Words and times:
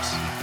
Pops. 0.00 0.37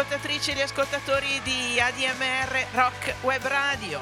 Ascoltatrici 0.00 0.50
e 0.50 0.52
agli 0.54 0.60
ascoltatori 0.62 1.40
di 1.42 1.78
ADMR 1.78 2.66
Rock 2.72 3.16
Web 3.20 3.46
Radio. 3.46 4.00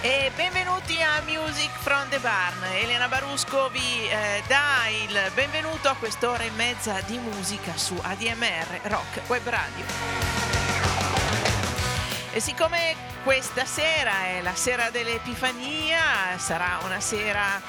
E 0.00 0.32
benvenuti 0.34 0.96
a 1.02 1.20
Music 1.26 1.70
from 1.80 2.08
the 2.08 2.18
Barn. 2.20 2.56
Elena 2.72 3.06
Barusco 3.06 3.68
vi 3.68 4.08
eh, 4.08 4.42
dà 4.46 4.88
il 4.88 5.30
benvenuto 5.34 5.90
a 5.90 5.94
quest'ora 5.94 6.42
e 6.42 6.50
mezza 6.52 7.02
di 7.02 7.18
musica 7.18 7.76
su 7.76 7.94
ADMR 8.00 8.80
Rock 8.84 9.28
Web 9.28 9.46
Radio. 9.46 9.84
E 12.32 12.40
siccome 12.40 12.96
questa 13.22 13.66
sera 13.66 14.24
è 14.24 14.40
la 14.40 14.54
sera 14.54 14.88
dell'Epifania, 14.88 16.38
sarà 16.38 16.78
una 16.82 17.00
sera 17.00 17.60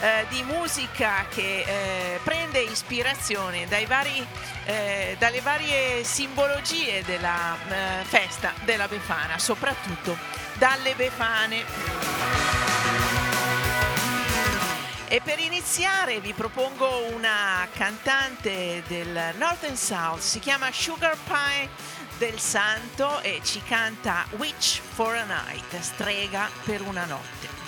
eh, 0.00 0.26
di 0.28 0.42
musica 0.42 1.26
che 1.28 1.64
eh, 1.66 2.20
prende 2.22 2.60
ispirazione 2.60 3.66
dai 3.66 3.86
vari, 3.86 4.26
eh, 4.64 5.16
dalle 5.18 5.40
varie 5.40 6.04
simbologie 6.04 7.02
della 7.04 7.56
eh, 7.68 8.04
festa 8.04 8.52
della 8.64 8.88
Befana, 8.88 9.38
soprattutto 9.38 10.16
dalle 10.54 10.94
Befane. 10.94 11.64
E 15.08 15.20
per 15.20 15.38
iniziare 15.38 16.20
vi 16.20 16.32
propongo 16.32 17.12
una 17.14 17.68
cantante 17.72 18.82
del 18.88 19.34
Northern 19.36 19.76
South, 19.76 20.20
si 20.20 20.40
chiama 20.40 20.72
Sugar 20.72 21.16
Pie 21.24 21.68
del 22.18 22.38
Santo 22.40 23.20
e 23.20 23.40
ci 23.44 23.62
canta 23.62 24.26
Witch 24.30 24.80
for 24.80 25.14
a 25.14 25.24
Night, 25.24 25.78
strega 25.80 26.48
per 26.64 26.80
una 26.82 27.04
notte. 27.04 27.63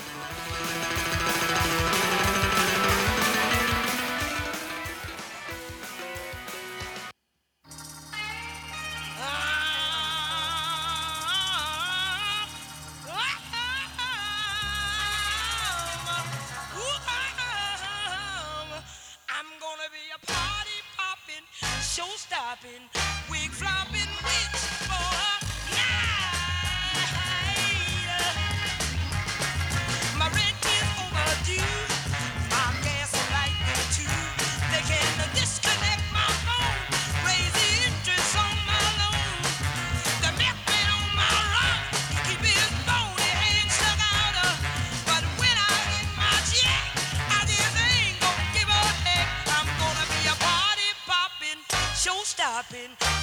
shopping 52.57 53.16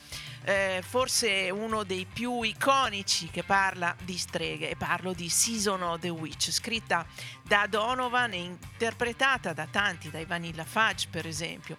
eh, 0.44 0.82
forse 0.82 1.50
uno 1.50 1.82
dei 1.82 2.06
più 2.10 2.40
iconici 2.40 3.28
che 3.28 3.42
parla 3.42 3.94
di 4.02 4.16
streghe 4.16 4.70
e 4.70 4.76
parlo 4.76 5.12
di 5.12 5.28
Season 5.28 5.82
of 5.82 6.00
the 6.00 6.08
Witch, 6.08 6.52
scritta 6.52 7.04
da 7.42 7.66
Donovan 7.66 8.32
e 8.32 8.36
interpretata 8.38 9.52
da 9.52 9.66
tanti, 9.70 10.08
dai 10.08 10.24
Vanilla 10.24 10.64
Fudge 10.64 11.08
per 11.10 11.26
esempio. 11.26 11.76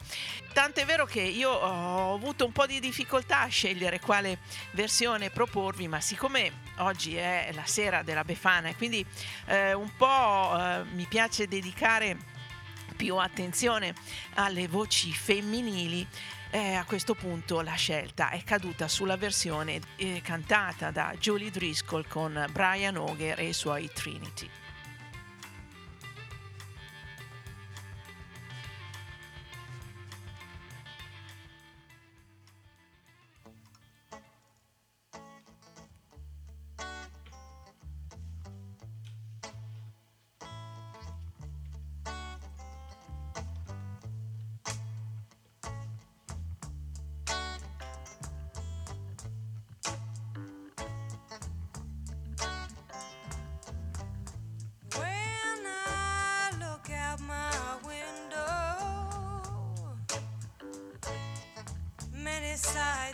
Tant'è 0.53 0.85
vero 0.85 1.05
che 1.05 1.21
io 1.21 1.49
ho 1.49 2.13
avuto 2.13 2.45
un 2.45 2.51
po' 2.51 2.67
di 2.67 2.79
difficoltà 2.79 3.41
a 3.41 3.47
scegliere 3.47 3.99
quale 3.99 4.37
versione 4.73 5.31
proporvi, 5.31 5.87
ma 5.87 5.99
siccome 5.99 6.61
oggi 6.77 7.15
è 7.15 7.49
la 7.55 7.65
sera 7.65 8.03
della 8.03 8.23
Befana 8.23 8.67
e 8.67 8.75
quindi 8.75 9.03
eh, 9.47 9.73
un 9.73 9.91
po' 9.97 10.55
eh, 10.59 10.83
mi 10.93 11.07
piace 11.09 11.47
dedicare 11.47 12.35
più 12.97 13.15
attenzione 13.15 13.93
alle 14.33 14.67
voci 14.67 15.13
femminili, 15.13 16.05
eh, 16.49 16.73
a 16.73 16.83
questo 16.83 17.13
punto 17.13 17.61
la 17.61 17.75
scelta 17.75 18.31
è 18.31 18.43
caduta 18.43 18.89
sulla 18.89 19.15
versione 19.15 19.79
eh, 19.95 20.21
cantata 20.21 20.91
da 20.91 21.13
Julie 21.17 21.51
Driscoll 21.51 22.05
con 22.07 22.45
Brian 22.51 22.95
Auger 22.97 23.39
e 23.39 23.49
i 23.49 23.53
suoi 23.53 23.89
Trinity. 23.93 24.49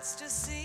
Oh, 0.06 0.63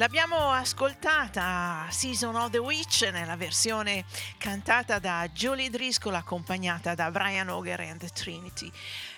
L'abbiamo 0.00 0.50
ascoltata 0.50 1.86
Season 1.90 2.34
of 2.34 2.48
the 2.48 2.56
Witch 2.56 3.02
nella 3.12 3.36
versione 3.36 4.06
cantata 4.38 4.98
da 4.98 5.28
Julie 5.30 5.68
Driscoll 5.68 6.14
accompagnata 6.14 6.94
da 6.94 7.10
Brian 7.10 7.50
Auger 7.50 7.80
and 7.80 7.98
the 7.98 8.08
Trinity. 8.08 8.70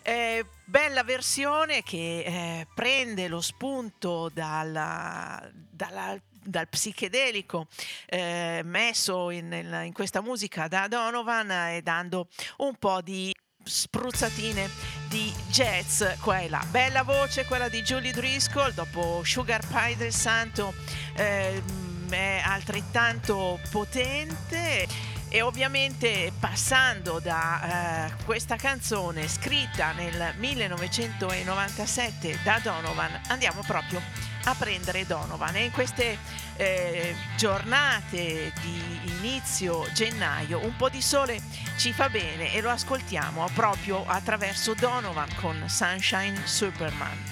Eh, 0.03 0.45
bella 0.65 1.05
versione 1.05 1.85
che 1.85 2.25
eh, 2.25 2.67
prende 2.75 3.29
lo 3.29 3.41
spunto 3.41 4.29
dalla- 4.35 5.49
dalla- 5.53 6.21
dal 6.43 6.69
psichedelico 6.69 7.69
eh, 8.07 8.63
messo 8.65 9.31
in, 9.31 9.47
nel- 9.47 9.85
in 9.87 9.93
questa 9.93 10.21
musica 10.21 10.67
da 10.67 10.89
Donovan 10.89 11.49
e 11.49 11.83
dando 11.83 12.27
un 12.57 12.75
po' 12.75 13.01
di 13.03 13.33
spruzzatine 13.65 14.69
di 15.13 15.33
jazz 15.49 16.03
qua 16.21 16.39
e 16.39 16.49
là. 16.49 16.65
Bella 16.71 17.03
voce 17.03 17.45
quella 17.45 17.69
di 17.69 17.83
Julie 17.83 18.13
Driscoll 18.13 18.73
dopo 18.73 19.21
Sugar 19.23 19.61
Pie 19.67 19.95
del 19.95 20.11
Santo 20.11 20.73
ehm, 21.15 22.11
è 22.11 22.41
altrettanto 22.43 23.61
potente 23.71 24.89
e 25.29 25.43
ovviamente 25.43 26.33
passando 26.41 27.19
da 27.19 28.07
eh, 28.09 28.13
questa 28.25 28.57
canzone 28.57 29.29
scritta 29.29 29.93
nel 29.93 30.33
1997 30.39 32.39
da 32.43 32.59
Donovan 32.63 33.21
andiamo 33.29 33.61
proprio 33.67 34.01
a 34.45 34.55
prendere 34.55 35.07
Donovan 35.07 35.57
e 35.57 35.65
in 35.65 35.71
queste 35.71 36.19
eh, 36.57 37.15
giornate 37.37 38.53
di 38.61 39.01
inizio 39.19 39.87
gennaio 39.93 40.65
un 40.65 40.77
po' 40.77 40.89
di 40.89 41.01
sole 41.01 41.41
ci 41.77 41.93
fa 41.93 42.09
bene 42.09 42.53
e 42.53 42.61
lo 42.61 42.71
ascoltiamo 42.71 43.49
proprio 43.55 44.05
attraverso 44.07 44.75
Donovan 44.75 45.29
con 45.41 45.65
Sunshine 45.67 46.47
Superman. 46.47 47.32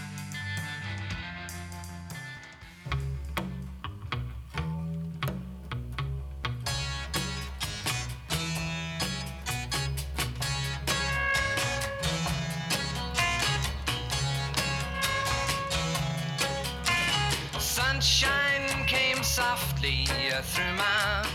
Through 20.42 20.72
my 20.76 21.26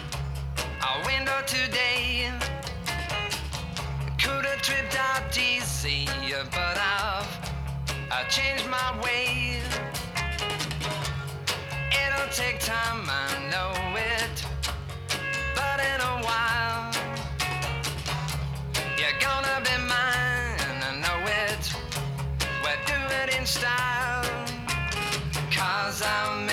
our 0.81 1.05
window 1.05 1.39
today. 1.45 2.31
Could 4.17 4.45
have 4.45 4.61
tripped 4.61 4.97
out 4.97 5.37
easy, 5.37 6.07
but 6.51 6.77
I've 6.77 7.27
I 8.11 8.23
changed 8.29 8.67
my 8.67 8.99
way. 9.03 9.61
It'll 11.91 12.29
take 12.31 12.59
time, 12.59 13.05
I 13.07 13.27
know 13.51 13.73
it, 13.95 14.45
but 15.53 15.79
in 15.91 16.01
a 16.01 16.15
while 16.25 16.91
you're 18.97 19.19
gonna 19.19 19.61
be 19.63 19.77
mine. 19.85 20.81
I 20.89 20.95
know 21.03 21.19
it. 21.45 21.63
We'll 22.63 22.81
do 22.87 22.99
it 23.21 23.37
in 23.37 23.45
style. 23.45 24.25
Cause 25.51 26.01
I 26.01 26.45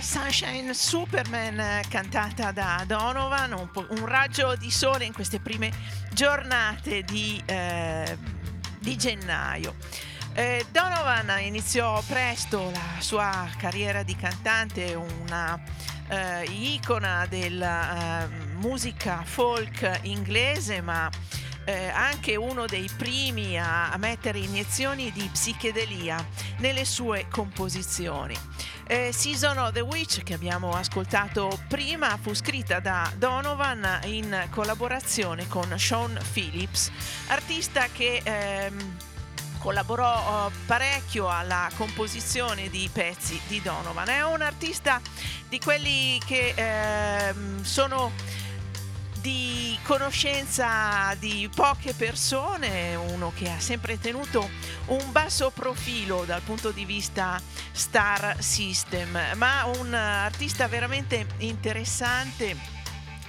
Sunshine 0.00 0.74
Superman 0.74 1.82
cantata 1.88 2.52
da 2.52 2.84
Donovan, 2.86 3.52
un, 3.52 3.68
un 3.74 4.06
raggio 4.06 4.54
di 4.56 4.70
sole 4.70 5.04
in 5.04 5.12
queste 5.12 5.40
prime 5.40 5.72
giornate 6.12 7.02
di, 7.02 7.42
eh, 7.44 8.16
di 8.78 8.96
gennaio. 8.96 9.74
Eh, 10.34 10.64
Donovan 10.70 11.40
iniziò 11.40 12.00
presto 12.06 12.70
la 12.70 13.00
sua 13.00 13.48
carriera 13.56 14.02
di 14.02 14.14
cantante, 14.14 14.94
una 14.94 15.60
eh, 16.08 16.44
icona 16.44 17.26
della 17.28 18.22
eh, 18.22 18.28
musica 18.54 19.22
folk 19.24 20.00
inglese, 20.02 20.80
ma 20.80 21.10
eh, 21.64 21.88
anche 21.88 22.36
uno 22.36 22.66
dei 22.66 22.88
primi 22.96 23.58
a, 23.58 23.90
a 23.90 23.96
mettere 23.96 24.38
iniezioni 24.38 25.12
di 25.12 25.28
psichedelia 25.32 26.24
nelle 26.58 26.84
sue 26.84 27.26
composizioni. 27.28 28.36
Eh, 28.90 29.12
Season 29.12 29.58
of 29.58 29.72
the 29.72 29.82
Witch 29.82 30.22
che 30.22 30.32
abbiamo 30.32 30.70
ascoltato 30.70 31.60
prima 31.68 32.16
fu 32.16 32.32
scritta 32.32 32.80
da 32.80 33.12
Donovan 33.18 34.00
in 34.04 34.46
collaborazione 34.48 35.46
con 35.46 35.78
Sean 35.78 36.18
Phillips, 36.32 36.90
artista 37.26 37.88
che 37.92 38.22
ehm, 38.24 38.96
collaborò 39.58 40.48
eh, 40.48 40.52
parecchio 40.64 41.28
alla 41.28 41.68
composizione 41.76 42.70
di 42.70 42.88
pezzi 42.90 43.38
di 43.46 43.60
Donovan. 43.60 44.08
È 44.08 44.24
un 44.24 44.40
artista 44.40 45.02
di 45.50 45.60
quelli 45.60 46.18
che 46.24 46.54
ehm, 46.56 47.62
sono 47.62 48.12
di 49.20 49.78
conoscenza 49.82 51.14
di 51.18 51.48
poche 51.54 51.94
persone, 51.94 52.94
uno 52.94 53.32
che 53.34 53.50
ha 53.50 53.58
sempre 53.58 53.98
tenuto 53.98 54.48
un 54.86 55.12
basso 55.12 55.50
profilo 55.50 56.24
dal 56.24 56.42
punto 56.42 56.70
di 56.70 56.84
vista 56.84 57.40
star 57.72 58.36
system, 58.38 59.18
ma 59.36 59.64
un 59.64 59.94
artista 59.94 60.68
veramente 60.68 61.26
interessante 61.38 62.56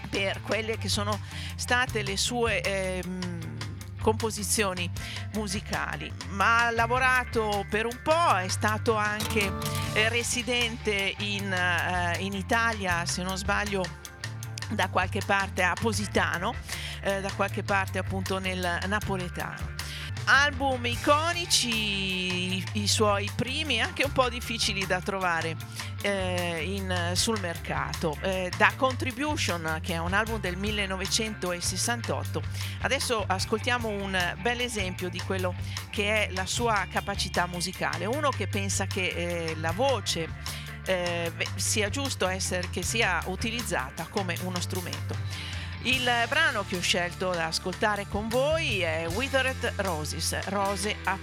per 0.09 0.41
quelle 0.41 0.77
che 0.77 0.89
sono 0.89 1.19
state 1.55 2.01
le 2.01 2.17
sue 2.17 2.61
ehm, 2.61 3.57
composizioni 4.01 4.89
musicali, 5.33 6.11
ma 6.29 6.65
ha 6.65 6.71
lavorato 6.71 7.65
per 7.69 7.85
un 7.85 7.99
po', 8.01 8.37
è 8.37 8.47
stato 8.47 8.95
anche 8.95 9.51
eh, 9.93 10.09
residente 10.09 11.15
in, 11.19 11.51
eh, 11.51 12.17
in 12.19 12.33
Italia, 12.33 13.05
se 13.05 13.23
non 13.23 13.37
sbaglio 13.37 13.83
da 14.69 14.89
qualche 14.89 15.21
parte 15.25 15.63
a 15.63 15.73
Positano, 15.79 16.53
eh, 17.01 17.21
da 17.21 17.31
qualche 17.35 17.63
parte 17.63 17.97
appunto 17.97 18.39
nel 18.39 18.79
napoletano. 18.87 19.77
Album 20.25 20.85
iconici, 20.85 22.55
i, 22.57 22.63
i 22.73 22.87
suoi 22.87 23.29
primi, 23.35 23.81
anche 23.81 24.03
un 24.03 24.11
po' 24.11 24.29
difficili 24.29 24.85
da 24.85 25.01
trovare 25.01 25.55
eh, 26.01 26.63
in, 26.63 27.11
sul 27.13 27.39
mercato. 27.39 28.17
Eh, 28.21 28.51
da 28.55 28.71
Contribution, 28.75 29.79
che 29.81 29.93
è 29.93 29.97
un 29.97 30.13
album 30.13 30.39
del 30.39 30.55
1968, 30.57 32.41
adesso 32.81 33.23
ascoltiamo 33.25 33.87
un 33.87 34.35
bel 34.41 34.61
esempio 34.61 35.09
di 35.09 35.19
quello 35.19 35.55
che 35.89 36.27
è 36.27 36.31
la 36.33 36.45
sua 36.45 36.85
capacità 36.91 37.47
musicale. 37.47 38.05
Uno 38.05 38.29
che 38.29 38.47
pensa 38.47 38.85
che 38.85 39.07
eh, 39.07 39.55
la 39.57 39.71
voce 39.71 40.29
eh, 40.85 41.31
sia 41.55 41.89
giusto 41.89 42.27
essere, 42.27 42.69
che 42.69 42.83
sia 42.83 43.21
utilizzata 43.25 44.07
come 44.09 44.37
uno 44.43 44.59
strumento. 44.59 45.15
Il 45.83 46.09
brano 46.27 46.65
che 46.67 46.75
ho 46.75 46.81
scelto 46.81 47.31
da 47.31 47.45
ascoltare 47.45 48.05
con 48.09 48.27
voi 48.27 48.81
è 48.81 49.07
Withered 49.07 49.73
Roses, 49.77 50.37
rose. 50.47 50.97
I 51.05 51.17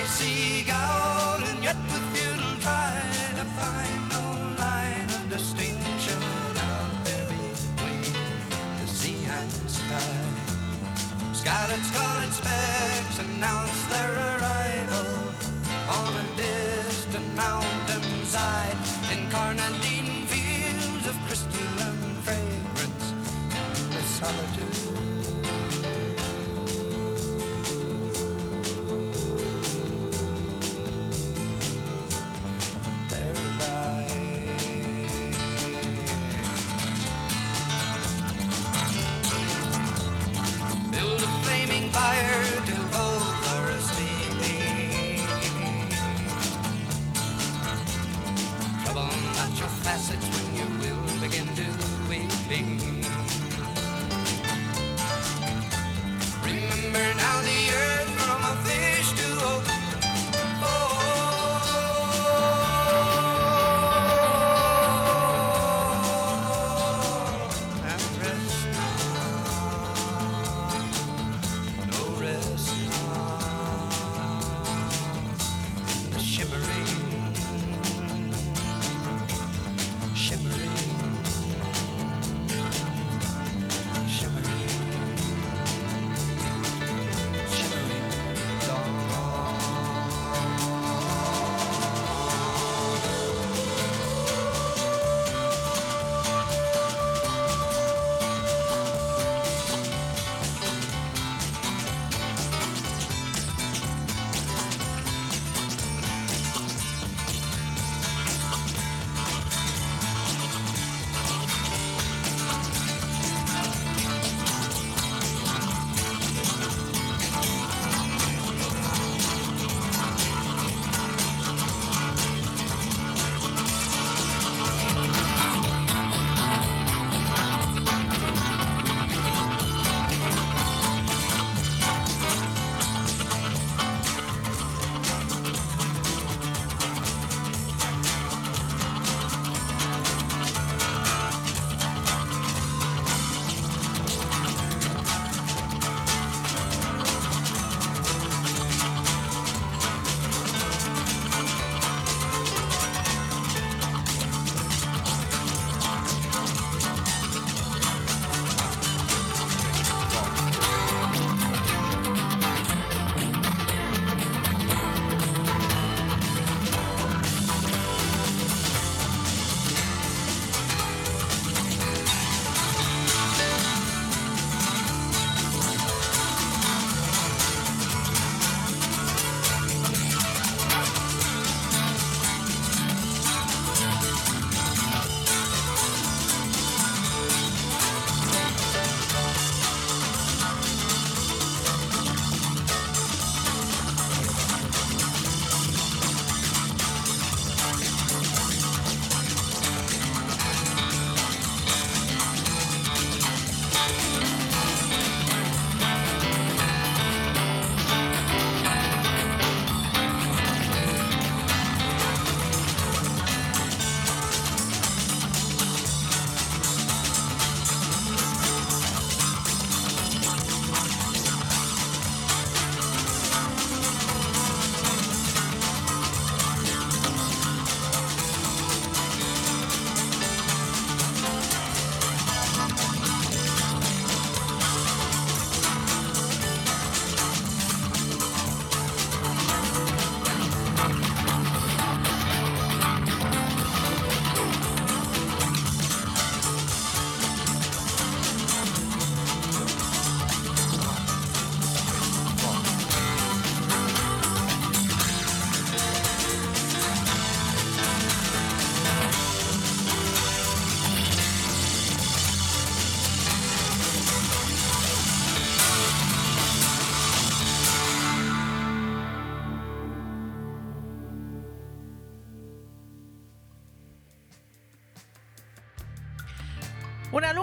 Esse 0.00 0.47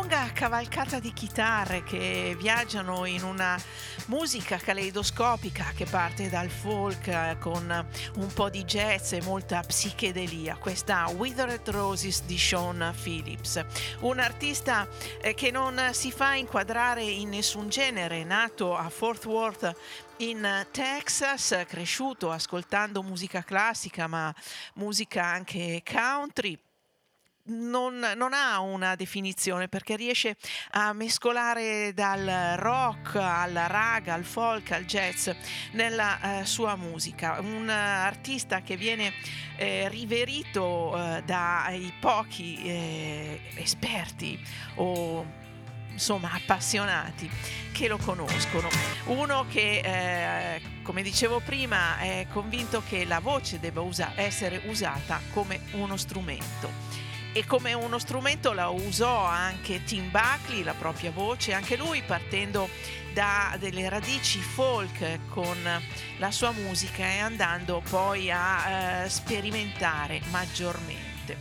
lunga 0.06 0.32
cavalcata 0.34 1.00
di 1.00 1.12
chitarre 1.14 1.82
che 1.82 2.36
viaggiano 2.38 3.06
in 3.06 3.24
una 3.24 3.60
musica 4.06 4.58
caleidoscopica 4.58 5.72
che 5.76 5.86
parte 5.86 6.30
dal 6.30 6.50
folk 6.50 7.08
eh, 7.08 7.38
con 7.40 7.88
un 8.18 8.34
po' 8.34 8.52
di 8.52 8.64
jazz 8.66 9.14
e 9.14 9.22
molta 9.24 9.62
psichedelia. 9.62 10.58
Questa 10.58 11.08
Withered 11.08 11.68
Roses 11.70 12.22
di 12.26 12.38
Sean 12.38 12.94
Phillips, 13.02 13.66
un 14.02 14.20
artista 14.20 14.88
eh, 15.22 15.34
che 15.34 15.50
non 15.50 15.90
si 15.92 16.12
fa 16.12 16.36
inquadrare 16.36 17.02
in 17.02 17.30
nessun 17.30 17.70
genere, 17.70 18.24
nato 18.24 18.78
a 18.78 18.88
Fort 18.90 19.26
Worth 19.26 19.76
in 20.18 20.68
Texas, 20.70 21.64
cresciuto 21.68 22.30
ascoltando 22.30 23.02
musica 23.02 23.44
classica 23.44 24.06
ma 24.06 24.32
musica 24.76 25.26
anche 25.26 25.82
country 25.84 26.60
non, 27.48 28.00
non, 28.16 28.34
ha 28.34 28.60
una 28.60 28.96
definizione 28.96 29.68
perché 29.68 29.96
riesce 29.96 30.36
a 30.72 30.94
mescolare 30.94 31.94
dal 31.94 32.56
rock 32.58 33.16
al 33.16 33.54
raga, 33.68 34.14
al 34.14 34.24
folk, 34.24 34.72
al 34.72 34.86
jazz 34.86 35.30
nella 35.72 36.42
eh, 36.42 36.46
sua 36.46 36.76
musica. 36.76 37.40
Un 37.42 37.70
artista 37.70 38.62
che 38.62 38.78
viene 38.78 39.14
eh, 39.58 39.88
riverito 39.90 40.96
eh, 40.98 41.24
dai 41.24 41.94
pochi 42.00 42.62
eh, 42.64 43.42
esperti 43.56 44.40
o 44.76 45.44
insomma 45.92 46.32
appassionati 46.34 47.30
che 47.72 47.88
lo 47.88 47.98
conoscono. 47.98 48.70
Uno 49.06 49.46
che, 49.50 49.80
eh, 49.84 50.62
come 50.82 51.02
dicevo 51.04 51.40
prima, 51.40 52.00
è 52.00 52.28
convinto 52.32 52.82
che 52.88 53.06
la 53.06 53.20
voce 53.20 53.60
debba 53.60 53.82
usa- 53.82 54.14
essere 54.16 54.62
usata 54.66 55.22
come 55.32 55.62
uno 55.74 55.96
strumento 55.96 57.06
e 57.36 57.46
come 57.46 57.74
uno 57.74 58.00
strumento 58.00 58.54
la 58.54 58.70
usò 58.70 59.26
anche 59.26 59.84
Tim 59.84 60.10
Buckley, 60.10 60.64
la 60.64 60.74
propria 60.74 61.12
voce, 61.12 61.52
anche 61.52 61.76
lui 61.76 62.02
partendo 62.02 62.70
da 63.12 63.58
delle 63.60 63.90
radici 63.90 64.40
folk 64.40 65.28
con 65.28 65.58
la 66.18 66.32
sua 66.32 66.52
musica 66.52 67.04
e 67.04 67.18
andando 67.18 67.82
poi 67.90 68.32
a 68.32 69.04
eh, 69.04 69.10
sperimentare 69.10 70.22
maggiormente. 70.32 71.38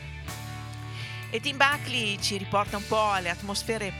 E 1.30 1.38
Tim 1.38 1.56
Buckley 1.56 2.20
ci 2.20 2.38
riporta 2.38 2.76
un 2.76 2.86
po' 2.88 3.12
alle 3.12 3.30
atmosfere 3.30 3.92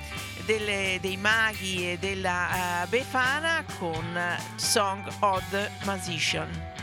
delle, 0.47 0.99
dei 1.01 1.17
maghi 1.17 1.93
e 1.93 1.99
della 1.99 2.83
uh, 2.83 2.89
Befana 2.89 3.65
con 3.79 4.21
Song 4.57 5.07
of 5.21 5.49
the 5.51 5.71
Musician. 5.85 6.74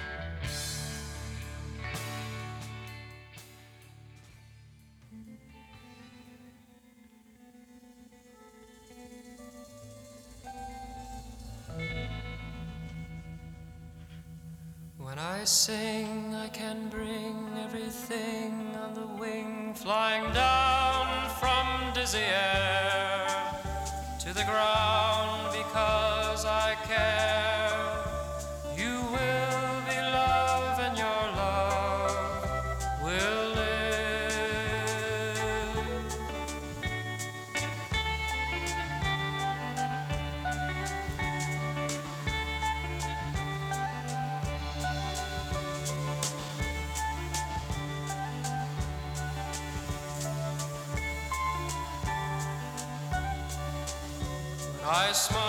I 15.23 15.43
sing, 15.43 16.33
I 16.33 16.47
can 16.47 16.89
bring 16.89 17.47
everything 17.63 18.75
on 18.75 18.95
the 18.95 19.05
wing, 19.21 19.71
flying 19.75 20.33
down 20.33 21.29
from 21.39 21.93
dizzy 21.93 22.17
air 22.17 23.27
to 24.19 24.33
the 24.33 24.43
ground 24.43 25.50
smile, 55.13 55.40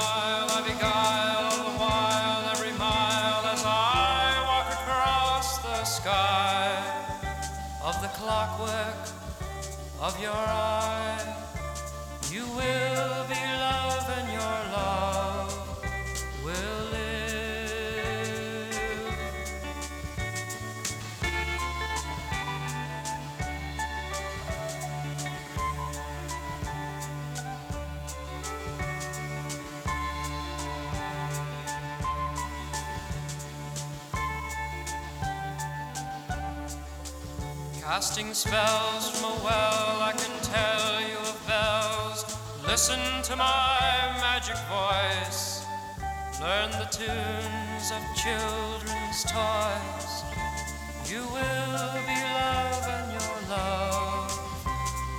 Casting 38.03 38.35
spells 38.35 39.11
from 39.11 39.31
a 39.31 39.45
well, 39.45 40.03
I 40.03 40.13
can 40.17 40.35
tell 40.43 41.09
you 41.09 41.19
of 41.19 41.39
bells. 41.47 42.37
Listen 42.67 42.99
to 43.23 43.37
my 43.37 43.79
magic 44.19 44.57
voice. 44.67 45.65
Learn 46.41 46.73
the 46.73 46.89
tunes 46.91 47.93
of 47.95 48.03
children's 48.19 49.23
toys. 49.31 50.25
You 51.07 51.21
will 51.31 51.95
be 52.11 52.19
love, 52.35 52.85
and 52.91 53.13
your 53.13 53.39
love 53.49 54.33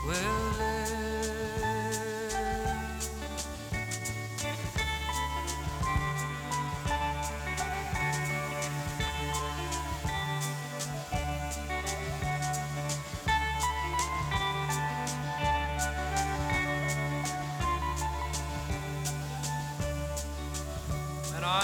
will 0.05 0.72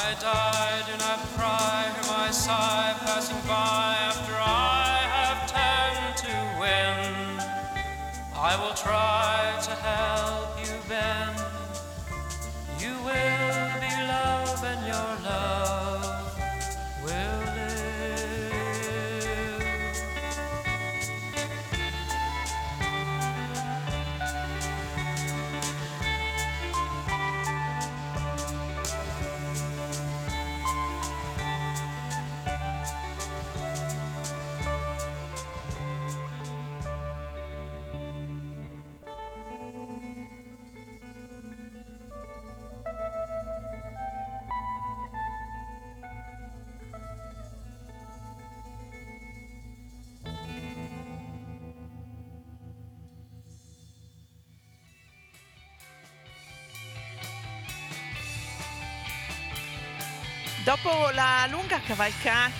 I 0.10 0.13
die, 0.15 0.82
do 0.88 0.98
not 0.98 1.19
cry, 1.38 1.86
hear 1.93 2.12
my 2.12 2.32
sigh 2.32 2.95
passing 3.06 3.38
by 3.48 4.09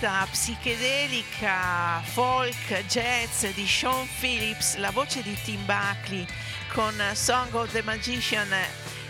cavalcata 0.00 0.26
psichedelica, 0.30 2.00
folk, 2.02 2.84
jazz 2.86 3.44
di 3.54 3.66
Sean 3.66 4.08
Phillips, 4.18 4.76
la 4.76 4.90
voce 4.90 5.22
di 5.22 5.36
Tim 5.42 5.62
Buckley 5.66 6.26
con 6.72 6.94
Song 7.12 7.52
of 7.54 7.70
the 7.72 7.82
Magician 7.82 8.48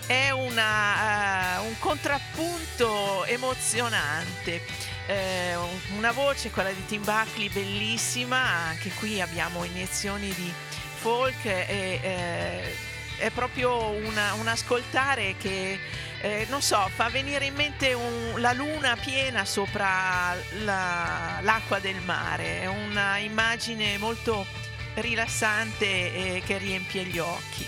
è 0.06 0.30
una, 0.30 1.58
eh, 1.58 1.66
un 1.68 1.78
contrappunto 1.78 3.24
emozionante. 3.26 4.88
Un- 5.06 5.96
una 5.96 6.12
voce, 6.12 6.50
quella 6.50 6.70
di 6.70 6.86
Tim 6.86 7.02
Buckley, 7.04 7.48
bellissima, 7.48 8.38
anche 8.68 8.90
qui 8.90 9.20
abbiamo 9.20 9.64
iniezioni 9.64 10.32
di 10.34 10.52
folk 11.00 11.44
e, 11.44 12.00
eh, 12.02 12.76
è 13.20 13.30
proprio 13.30 13.90
una- 13.90 14.32
un 14.34 14.48
ascoltare 14.48 15.36
che, 15.36 15.78
eh, 16.22 16.46
non 16.48 16.62
so, 16.62 16.90
fa 16.94 17.08
venire 17.10 17.44
in 17.44 17.54
mente 17.54 17.92
un- 17.92 18.40
la 18.40 18.52
luna 18.52 18.96
piena 18.96 19.44
sopra 19.44 20.34
la- 20.64 21.38
l'acqua 21.42 21.78
del 21.78 22.00
mare, 22.00 22.62
è 22.62 22.66
una 22.66 23.18
immagine 23.18 23.98
molto 23.98 24.46
rilassante 24.94 26.36
e 26.36 26.42
che 26.44 26.58
riempie 26.58 27.04
gli 27.04 27.18
occhi. 27.18 27.66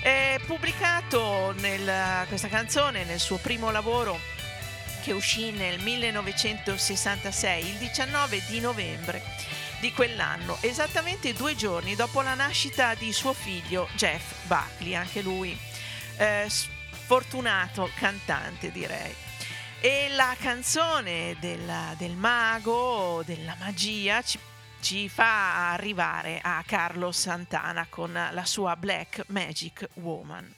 È 0.00 0.40
pubblicato 0.46 1.54
nel- 1.58 2.24
questa 2.28 2.48
canzone 2.48 3.04
nel 3.04 3.20
suo 3.20 3.36
primo 3.36 3.70
lavoro 3.70 4.18
che 5.02 5.12
uscì 5.12 5.50
nel 5.50 5.80
1966, 5.80 7.68
il 7.68 7.76
19 7.76 8.42
di 8.46 8.60
novembre 8.60 9.22
di 9.80 9.92
quell'anno, 9.92 10.58
esattamente 10.60 11.32
due 11.32 11.54
giorni 11.54 11.94
dopo 11.94 12.20
la 12.22 12.34
nascita 12.34 12.94
di 12.94 13.12
suo 13.12 13.32
figlio 13.32 13.88
Jeff 13.94 14.46
Buckley, 14.46 14.94
anche 14.94 15.22
lui 15.22 15.56
eh, 16.16 16.46
sfortunato 16.48 17.88
cantante 17.94 18.72
direi. 18.72 19.14
E 19.80 20.08
la 20.10 20.34
canzone 20.38 21.36
della- 21.38 21.94
del 21.96 22.14
mago, 22.16 23.22
della 23.24 23.54
magia, 23.60 24.20
ci, 24.22 24.38
ci 24.80 25.08
fa 25.08 25.70
arrivare 25.70 26.40
a 26.42 26.62
Carlos 26.66 27.16
Santana 27.16 27.86
con 27.88 28.12
la 28.12 28.44
sua 28.44 28.74
Black 28.74 29.24
Magic 29.28 29.88
Woman. 29.94 30.52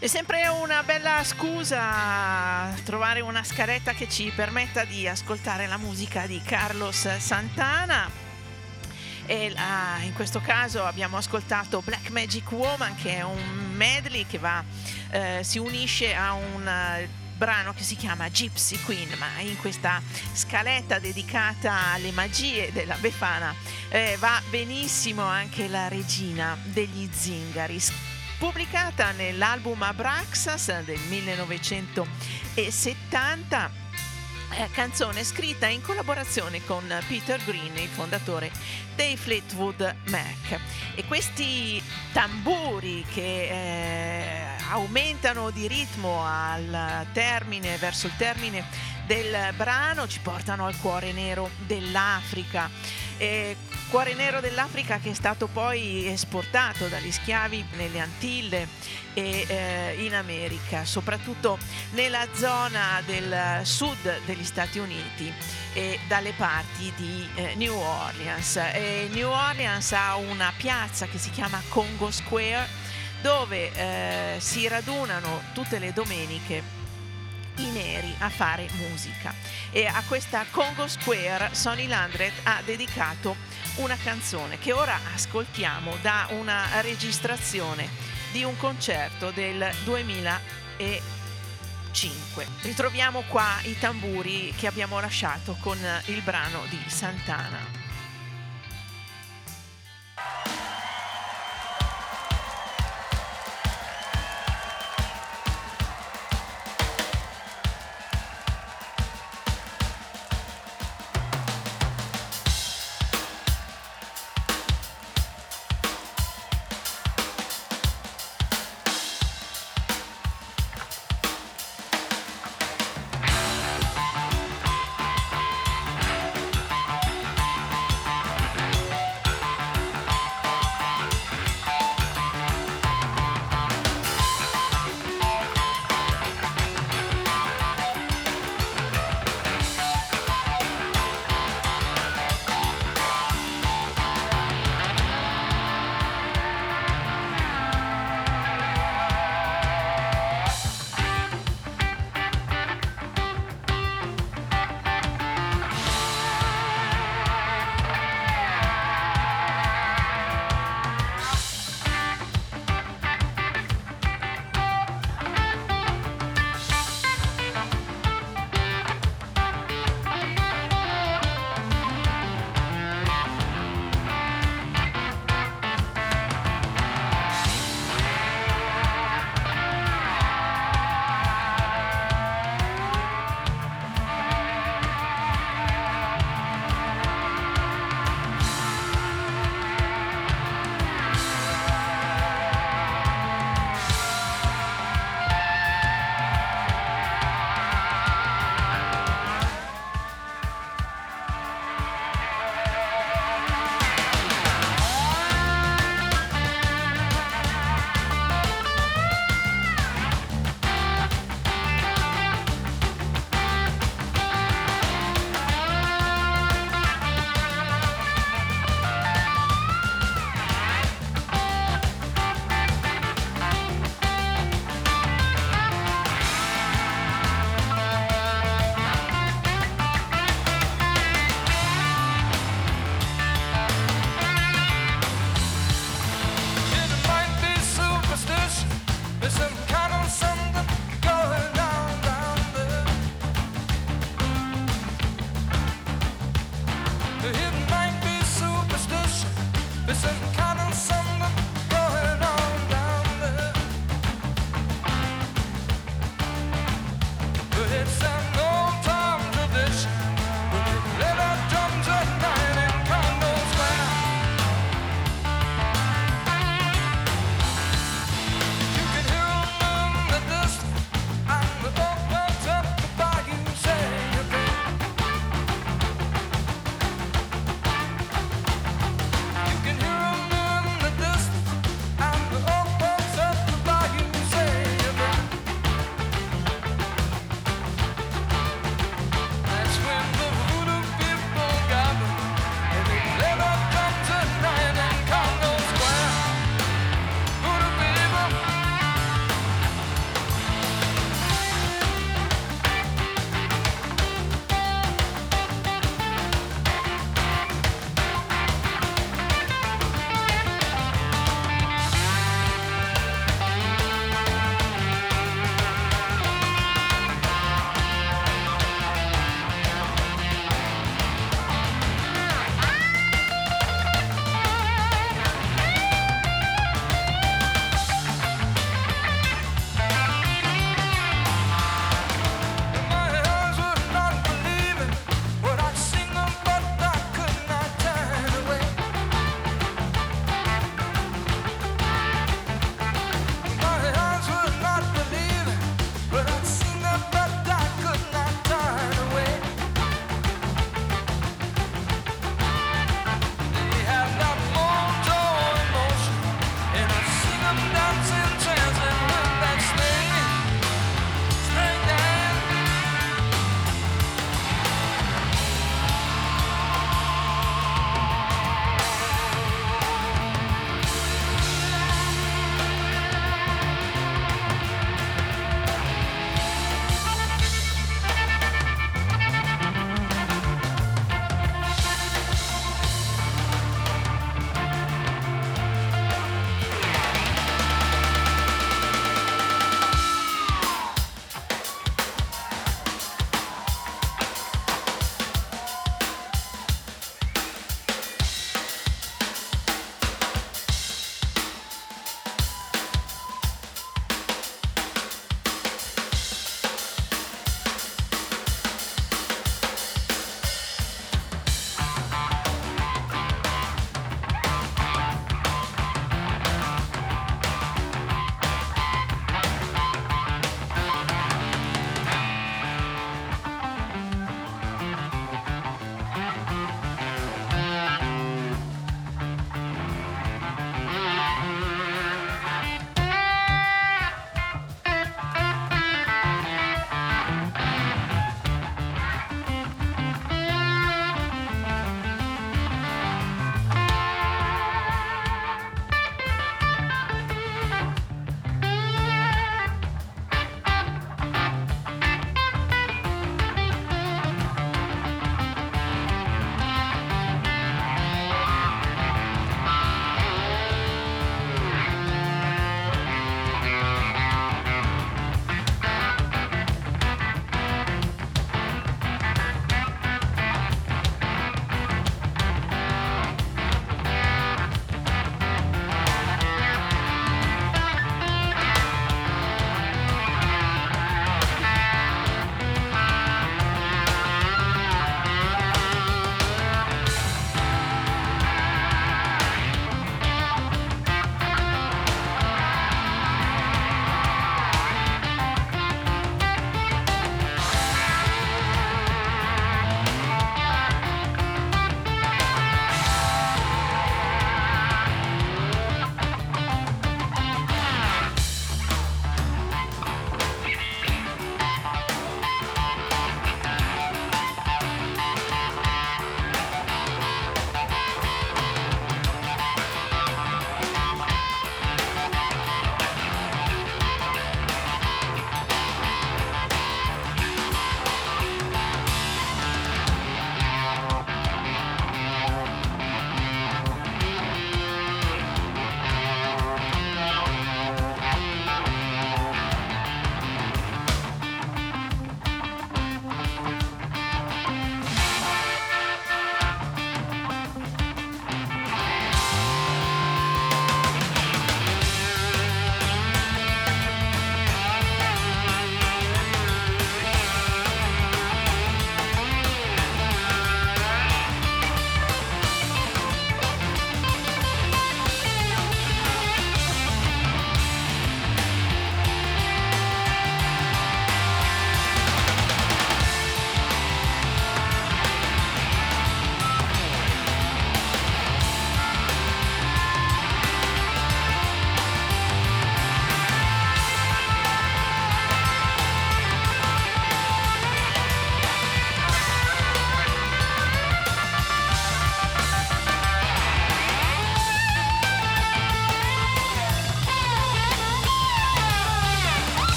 È 0.00 0.06
sempre 0.06 0.48
una 0.48 0.82
bella 0.82 1.22
scusa 1.24 2.74
trovare 2.84 3.20
una 3.20 3.44
scaletta 3.44 3.92
che 3.92 4.08
ci 4.08 4.32
permetta 4.34 4.86
di 4.86 5.06
ascoltare 5.06 5.66
la 5.66 5.76
musica 5.76 6.26
di 6.26 6.40
Carlos 6.42 7.18
Santana. 7.18 8.10
E 9.26 9.52
ah, 9.56 9.98
in 10.00 10.14
questo 10.14 10.40
caso 10.40 10.86
abbiamo 10.86 11.18
ascoltato 11.18 11.82
Black 11.82 12.08
Magic 12.08 12.50
Woman, 12.50 12.94
che 12.94 13.18
è 13.18 13.22
un 13.24 13.72
medley 13.74 14.24
che 14.26 14.38
va, 14.38 14.64
eh, 15.10 15.40
si 15.42 15.58
unisce 15.58 16.14
a 16.14 16.32
un 16.32 16.66
eh, 16.66 17.06
brano 17.36 17.74
che 17.74 17.82
si 17.82 17.94
chiama 17.94 18.28
Gypsy 18.28 18.80
Queen, 18.80 19.10
ma 19.18 19.38
in 19.40 19.58
questa 19.58 20.00
scaletta 20.32 20.98
dedicata 20.98 21.92
alle 21.92 22.10
magie 22.12 22.72
della 22.72 22.96
Befana 22.96 23.54
eh, 23.90 24.16
va 24.18 24.40
benissimo 24.48 25.24
anche 25.24 25.68
la 25.68 25.88
regina 25.88 26.56
degli 26.62 27.06
zingari 27.12 27.78
pubblicata 28.40 29.12
nell'album 29.12 29.80
Abraxas 29.82 30.80
del 30.80 30.98
1970 31.08 33.70
eh, 34.52 34.68
canzone 34.72 35.22
scritta 35.24 35.66
in 35.66 35.82
collaborazione 35.82 36.64
con 36.64 36.82
Peter 37.06 37.38
Green, 37.44 37.76
il 37.76 37.88
fondatore 37.88 38.50
dei 38.96 39.18
Fleetwood 39.18 39.94
Mac. 40.06 40.58
E 40.94 41.04
questi 41.04 41.82
tamburi 42.12 43.04
che 43.12 43.48
eh, 43.50 44.49
aumentano 44.70 45.50
di 45.50 45.66
ritmo 45.66 46.24
al 46.24 47.06
termine, 47.12 47.76
verso 47.76 48.06
il 48.06 48.16
termine 48.16 48.64
del 49.06 49.52
brano, 49.56 50.06
ci 50.06 50.20
portano 50.20 50.66
al 50.66 50.78
cuore 50.78 51.12
nero 51.12 51.50
dell'Africa. 51.66 52.70
E 53.18 53.56
cuore 53.90 54.14
nero 54.14 54.40
dell'Africa 54.40 54.98
che 54.98 55.10
è 55.10 55.14
stato 55.14 55.48
poi 55.48 56.06
esportato 56.06 56.86
dagli 56.86 57.10
schiavi 57.10 57.66
nelle 57.76 57.98
Antille 57.98 58.68
e 59.12 59.44
eh, 59.46 60.04
in 60.04 60.14
America, 60.14 60.84
soprattutto 60.84 61.58
nella 61.90 62.26
zona 62.32 63.02
del 63.04 63.66
sud 63.66 64.20
degli 64.24 64.44
Stati 64.44 64.78
Uniti 64.78 65.30
e 65.72 65.98
dalle 66.06 66.32
parti 66.32 66.92
di 66.96 67.28
eh, 67.34 67.54
New 67.56 67.76
Orleans. 67.76 68.56
E 68.56 69.08
New 69.10 69.28
Orleans 69.28 69.92
ha 69.92 70.14
una 70.16 70.52
piazza 70.56 71.06
che 71.06 71.18
si 71.18 71.30
chiama 71.30 71.60
Congo 71.68 72.10
Square 72.10 72.79
dove 73.20 73.72
eh, 73.72 74.40
si 74.40 74.66
radunano 74.68 75.42
tutte 75.52 75.78
le 75.78 75.92
domeniche 75.92 76.78
i 77.56 77.70
neri 77.70 78.14
a 78.18 78.30
fare 78.30 78.68
musica 78.76 79.34
e 79.70 79.84
a 79.86 80.02
questa 80.06 80.46
Congo 80.50 80.88
Square 80.88 81.50
Sonny 81.52 81.86
Landret 81.86 82.32
ha 82.44 82.62
dedicato 82.64 83.36
una 83.76 83.96
canzone 84.02 84.58
che 84.58 84.72
ora 84.72 84.98
ascoltiamo 85.14 85.96
da 86.00 86.26
una 86.30 86.80
registrazione 86.80 87.88
di 88.32 88.42
un 88.44 88.56
concerto 88.56 89.30
del 89.30 89.70
2005. 89.84 92.46
Ritroviamo 92.62 93.24
qua 93.28 93.58
i 93.62 93.78
tamburi 93.78 94.54
che 94.56 94.66
abbiamo 94.66 94.98
lasciato 95.00 95.56
con 95.60 95.78
il 96.06 96.22
brano 96.22 96.64
di 96.68 96.80
Santana. 96.86 97.79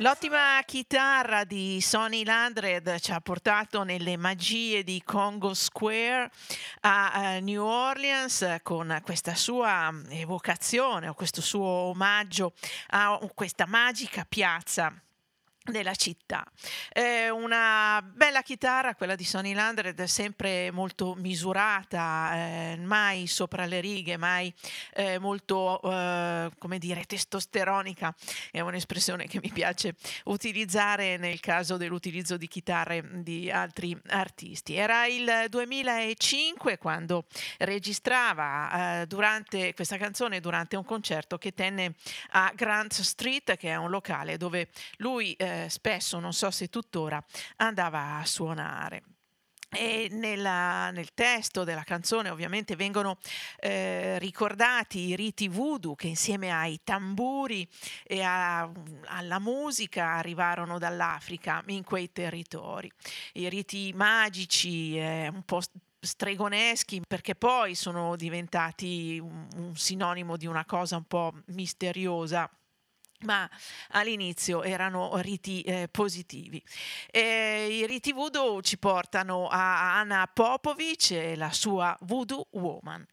L'ottima 0.00 0.62
chitarra 0.64 1.44
di 1.44 1.78
Sonny 1.82 2.24
Landred 2.24 2.98
ci 3.00 3.12
ha 3.12 3.20
portato 3.20 3.82
nelle 3.82 4.16
magie 4.16 4.82
di 4.82 5.02
Congo 5.04 5.52
Square 5.52 6.30
a 6.80 7.34
eh, 7.34 7.40
New 7.40 7.62
Orleans 7.62 8.60
con 8.62 8.98
questa 9.04 9.34
sua 9.34 9.92
evocazione 10.08 11.08
o 11.08 11.12
questo 11.12 11.42
suo 11.42 11.66
omaggio 11.66 12.54
a 12.92 13.20
questa 13.34 13.66
magica 13.66 14.24
piazza 14.26 14.90
della 15.64 15.94
città. 15.94 16.44
È 16.88 17.28
una 17.28 18.02
bella 18.02 18.42
chitarra, 18.42 18.94
quella 18.94 19.14
di 19.14 19.24
Sonny 19.24 19.52
Landred, 19.52 20.02
sempre 20.04 20.70
molto 20.70 21.14
misurata, 21.14 22.30
eh, 22.34 22.76
mai 22.78 23.26
sopra 23.26 23.66
le 23.66 23.80
righe, 23.80 24.16
mai 24.16 24.52
eh, 24.94 25.18
molto, 25.18 25.80
eh, 25.82 26.50
come 26.58 26.78
dire, 26.78 27.04
testosteronica. 27.04 28.14
È 28.50 28.60
un'espressione 28.60 29.26
che 29.26 29.38
mi 29.42 29.50
piace 29.50 29.94
utilizzare 30.24 31.18
nel 31.18 31.40
caso 31.40 31.76
dell'utilizzo 31.76 32.36
di 32.36 32.48
chitarre 32.48 33.22
di 33.22 33.50
altri 33.50 33.96
artisti. 34.08 34.74
Era 34.74 35.06
il 35.06 35.46
2005 35.48 36.78
quando 36.78 37.26
registrava 37.58 39.02
eh, 39.02 39.06
durante 39.06 39.74
questa 39.74 39.98
canzone 39.98 40.40
durante 40.40 40.76
un 40.76 40.84
concerto 40.84 41.36
che 41.38 41.52
tenne 41.52 41.94
a 42.30 42.50
Grant 42.54 43.00
Street, 43.00 43.56
che 43.56 43.68
è 43.68 43.76
un 43.76 43.90
locale 43.90 44.36
dove 44.36 44.68
lui 44.96 45.34
eh, 45.34 45.49
spesso, 45.68 46.18
non 46.18 46.32
so 46.32 46.50
se 46.50 46.68
tuttora, 46.68 47.22
andava 47.56 48.18
a 48.18 48.24
suonare. 48.24 49.02
E 49.72 50.08
nella, 50.10 50.90
nel 50.90 51.14
testo 51.14 51.62
della 51.62 51.84
canzone 51.84 52.28
ovviamente 52.28 52.74
vengono 52.74 53.18
eh, 53.56 54.18
ricordati 54.18 54.98
i 54.98 55.14
riti 55.14 55.46
voodoo 55.46 55.94
che 55.94 56.08
insieme 56.08 56.50
ai 56.50 56.80
tamburi 56.82 57.68
e 58.02 58.20
a, 58.22 58.68
alla 59.04 59.38
musica 59.38 60.14
arrivarono 60.14 60.78
dall'Africa 60.78 61.62
in 61.66 61.84
quei 61.84 62.10
territori. 62.10 62.90
I 63.34 63.48
riti 63.48 63.92
magici, 63.94 64.98
eh, 64.98 65.28
un 65.32 65.44
po' 65.44 65.60
stregoneschi 66.00 67.02
perché 67.06 67.36
poi 67.36 67.76
sono 67.76 68.16
diventati 68.16 69.20
un, 69.22 69.46
un 69.54 69.76
sinonimo 69.76 70.36
di 70.36 70.46
una 70.46 70.64
cosa 70.64 70.96
un 70.96 71.04
po' 71.04 71.32
misteriosa 71.46 72.50
ma 73.22 73.48
all'inizio 73.90 74.62
erano 74.62 75.16
riti 75.20 75.62
eh, 75.62 75.88
positivi. 75.90 76.62
E 77.10 77.78
I 77.78 77.86
riti 77.86 78.12
voodoo 78.12 78.62
ci 78.62 78.78
portano 78.78 79.48
a 79.48 79.98
Anna 79.98 80.28
Popovic 80.32 81.10
e 81.12 81.36
la 81.36 81.52
sua 81.52 81.96
Voodoo 82.02 82.46
Woman. 82.52 83.06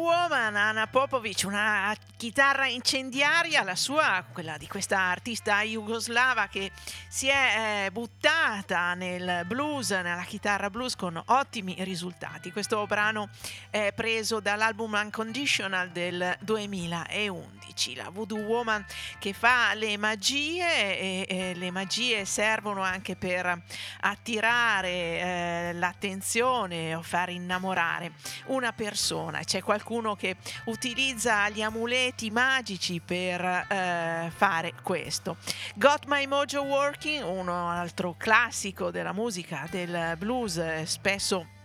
Woman, 0.00 0.56
Anna 0.56 0.86
Popovic, 0.86 1.42
una 1.44 1.94
chitarra 2.16 2.66
incendiaria, 2.66 3.62
la 3.62 3.74
sua, 3.74 4.24
quella 4.32 4.56
di 4.56 4.66
questa 4.66 4.98
artista 4.98 5.60
jugoslava 5.60 6.48
che 6.48 6.72
si 7.06 7.28
è 7.28 7.84
eh, 7.84 7.90
buttata 7.90 8.94
nel 8.94 9.44
blues, 9.46 9.90
nella 9.90 10.24
chitarra 10.26 10.70
blues 10.70 10.96
con 10.96 11.22
ottimi 11.26 11.76
risultati. 11.80 12.50
Questo 12.50 12.86
brano 12.86 13.28
è 13.68 13.92
preso 13.94 14.40
dall'album 14.40 14.94
Unconditional 14.94 15.90
del 15.90 16.34
2011. 16.40 17.59
La 17.94 18.10
Voodoo 18.10 18.38
Woman 18.38 18.84
che 19.18 19.32
fa 19.32 19.72
le 19.74 19.96
magie 19.96 20.98
e, 20.98 21.26
e 21.28 21.54
le 21.54 21.70
magie 21.70 22.24
servono 22.24 22.82
anche 22.82 23.16
per 23.16 23.62
attirare 24.00 24.88
eh, 24.88 25.70
l'attenzione 25.74 26.94
o 26.94 27.02
far 27.02 27.30
innamorare 27.30 28.12
una 28.46 28.72
persona. 28.72 29.42
C'è 29.42 29.62
qualcuno 29.62 30.14
che 30.14 30.36
utilizza 30.66 31.48
gli 31.48 31.62
amuleti 31.62 32.30
magici 32.30 33.00
per 33.00 33.42
eh, 33.42 34.30
fare 34.34 34.74
questo. 34.82 35.36
Got 35.74 36.04
My 36.06 36.26
Mojo 36.26 36.62
Working, 36.62 37.24
uno 37.24 37.68
altro 37.70 38.14
classico 38.18 38.90
della 38.90 39.12
musica 39.12 39.66
del 39.70 40.16
blues, 40.18 40.58
eh, 40.58 40.84
spesso 40.86 41.58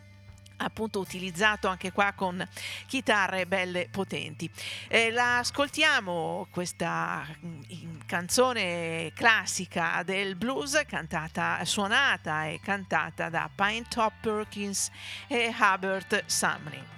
appunto 0.58 1.00
utilizzato 1.00 1.68
anche 1.68 1.92
qua 1.92 2.14
con 2.14 2.46
chitarre 2.88 3.46
belle 3.46 3.88
potenti. 3.90 4.50
Eh, 4.88 5.12
la 5.12 5.40
ascoltiamo 5.40 6.48
questa 6.50 7.26
mm, 7.46 8.00
canzone 8.06 9.12
classica 9.14 10.04
del 10.04 10.36
blues 10.36 10.82
cantata, 10.88 11.64
suonata 11.66 12.46
e 12.48 12.60
cantata 12.62 13.30
da 13.30 13.50
Pine 13.54 13.86
Top 13.90 14.14
Perkins 14.22 14.90
e 15.28 15.54
Hubert 15.58 16.24
Sumner. 16.26 16.95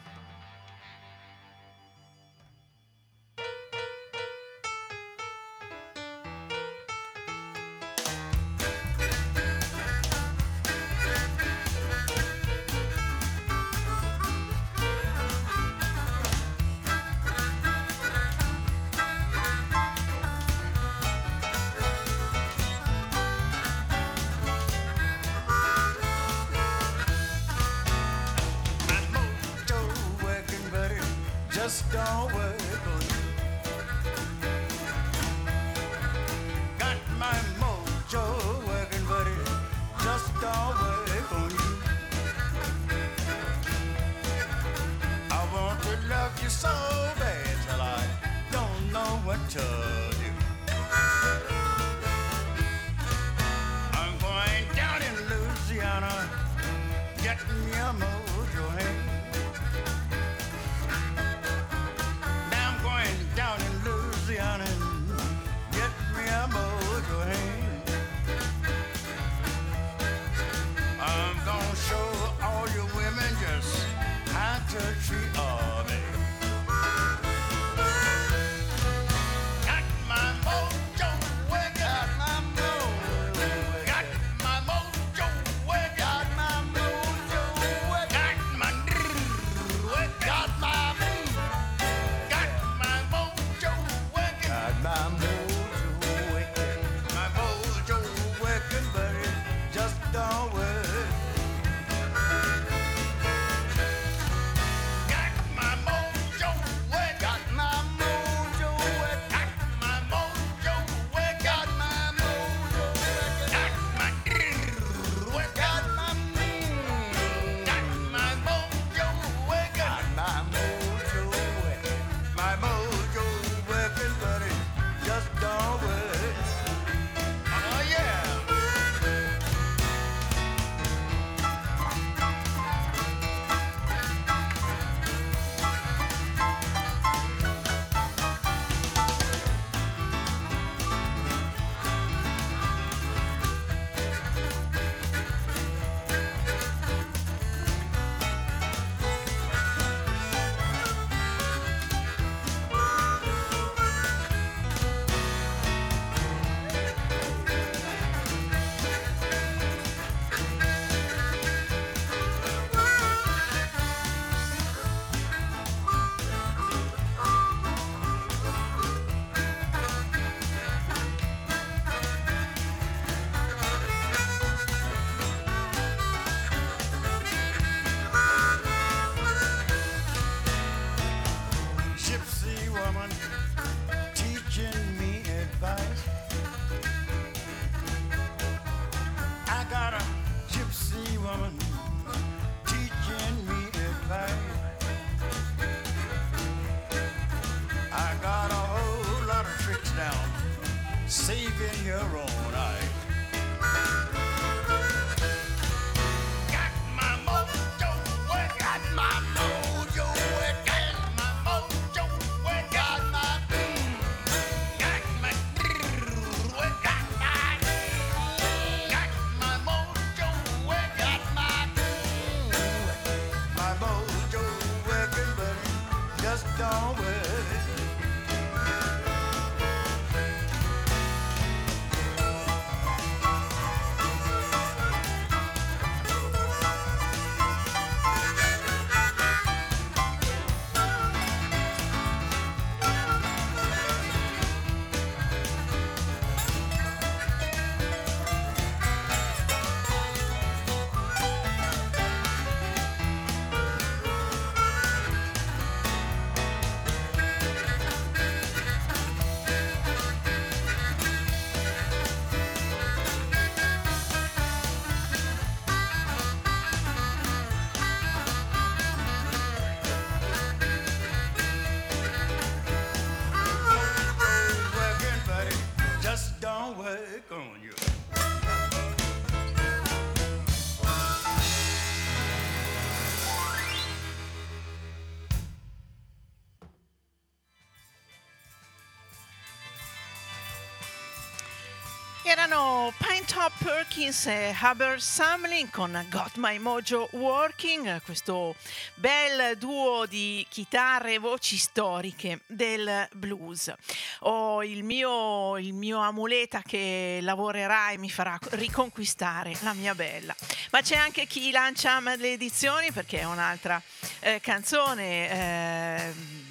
Perkins 293.67 294.27
e 294.27 294.55
Hubbard 294.61 294.99
Samlin 294.99 295.69
con 295.69 296.05
Got 296.09 296.37
My 296.37 296.57
Mojo 296.57 297.09
Working, 297.11 298.01
questo 298.01 298.55
bel 298.95 299.57
duo 299.57 300.05
di 300.05 300.45
chitarre 300.47 301.15
e 301.15 301.17
voci 301.17 301.57
storiche 301.57 302.43
del 302.47 303.09
blues. 303.11 303.73
Ho 304.19 304.63
il 304.63 304.85
mio, 304.85 305.57
il 305.57 305.73
mio 305.73 305.99
amuleta 305.99 306.61
che 306.61 307.19
lavorerà 307.21 307.89
e 307.89 307.97
mi 307.97 308.09
farà 308.09 308.39
riconquistare 308.51 309.53
la 309.59 309.73
mia 309.73 309.93
bella. 309.93 310.33
Ma 310.71 310.81
c'è 310.81 310.95
anche 310.95 311.25
chi 311.25 311.51
lancia 311.51 311.99
maledizioni 311.99 312.93
perché 312.93 313.19
è 313.19 313.25
un'altra 313.25 313.81
eh, 314.21 314.39
canzone. 314.39 315.29
Eh, 315.29 316.46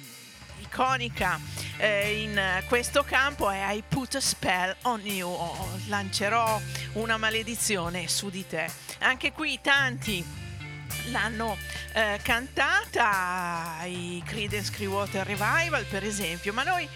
iconica 0.77 1.39
eh, 1.77 2.21
in 2.21 2.63
questo 2.67 3.03
campo 3.03 3.49
è 3.49 3.71
I 3.71 3.83
put 3.87 4.13
a 4.13 4.19
spell 4.19 4.75
on 4.83 5.03
you, 5.03 5.27
oh, 5.27 5.79
lancerò 5.87 6.61
una 6.93 7.17
maledizione 7.17 8.07
su 8.07 8.29
di 8.29 8.45
te. 8.45 8.69
Anche 8.99 9.31
qui 9.31 9.59
tanti 9.59 10.23
l'hanno 11.05 11.57
eh, 11.93 12.19
cantata, 12.21 13.79
i 13.85 14.21
Creedence 14.23 14.71
Clearwater 14.71 15.25
Revival 15.25 15.83
per 15.85 16.03
esempio, 16.03 16.53
ma 16.53 16.61
noi 16.61 16.87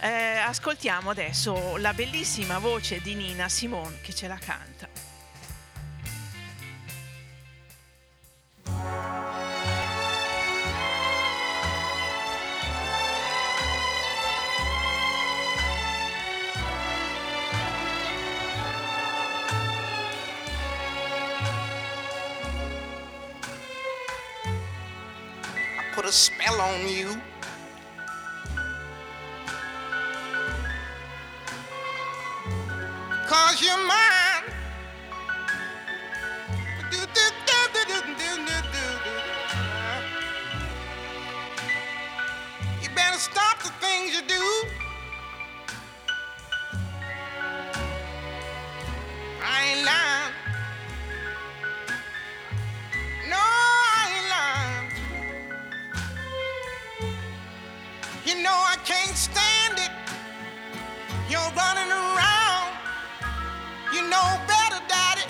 eh, 0.00 0.36
ascoltiamo 0.36 1.08
adesso 1.08 1.78
la 1.78 1.94
bellissima 1.94 2.58
voce 2.58 3.00
di 3.00 3.14
Nina 3.14 3.48
Simone 3.48 4.00
che 4.02 4.14
ce 4.14 4.28
la 4.28 4.38
canta. 4.38 4.88
put 26.00 26.08
a 26.08 26.12
spell 26.12 26.58
on 26.62 26.88
you. 26.88 27.08
Cause 33.28 33.60
you're 33.60 33.86
mine. 33.86 34.44
You 42.82 42.88
better 42.94 43.18
stop 43.18 43.62
the 43.62 43.68
things 43.80 44.14
you 44.14 44.22
do. 44.26 44.42
I 49.42 49.74
ain't 49.74 49.84
lying. 49.84 50.39
Stand 59.20 59.76
it. 59.76 59.92
You're 61.28 61.52
running 61.62 61.92
around. 61.92 62.72
You 63.92 64.02
know 64.08 64.28
better, 64.48 64.80
Daddy. 64.88 65.26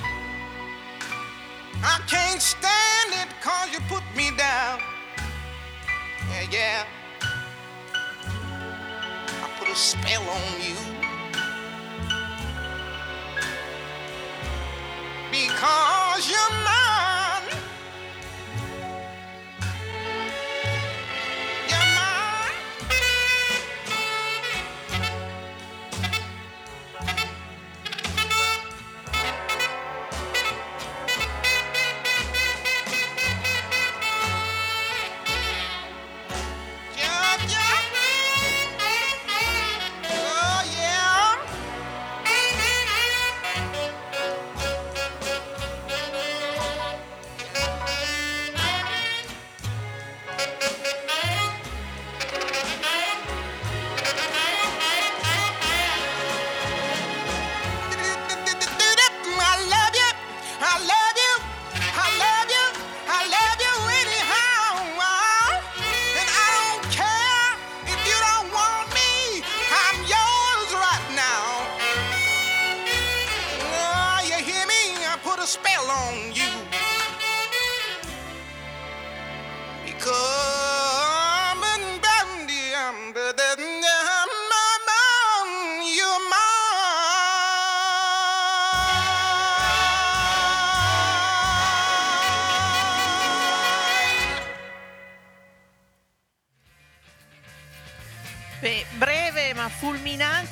I 1.82 1.97
can't 2.07 2.41
stand 2.41 3.11
it 3.22 3.28
cause 3.43 3.68
you 3.72 3.80
put 3.88 4.05
me 4.14 4.30
down. 4.36 4.78
Yeah, 6.30 6.47
yeah. 6.53 6.84
I 9.43 9.47
put 9.59 9.68
a 9.68 9.74
spell 9.74 10.22
on 10.38 10.49
you. 10.66 10.78
Because 15.32 16.30
you're 16.30 16.55
mine. 16.64 16.89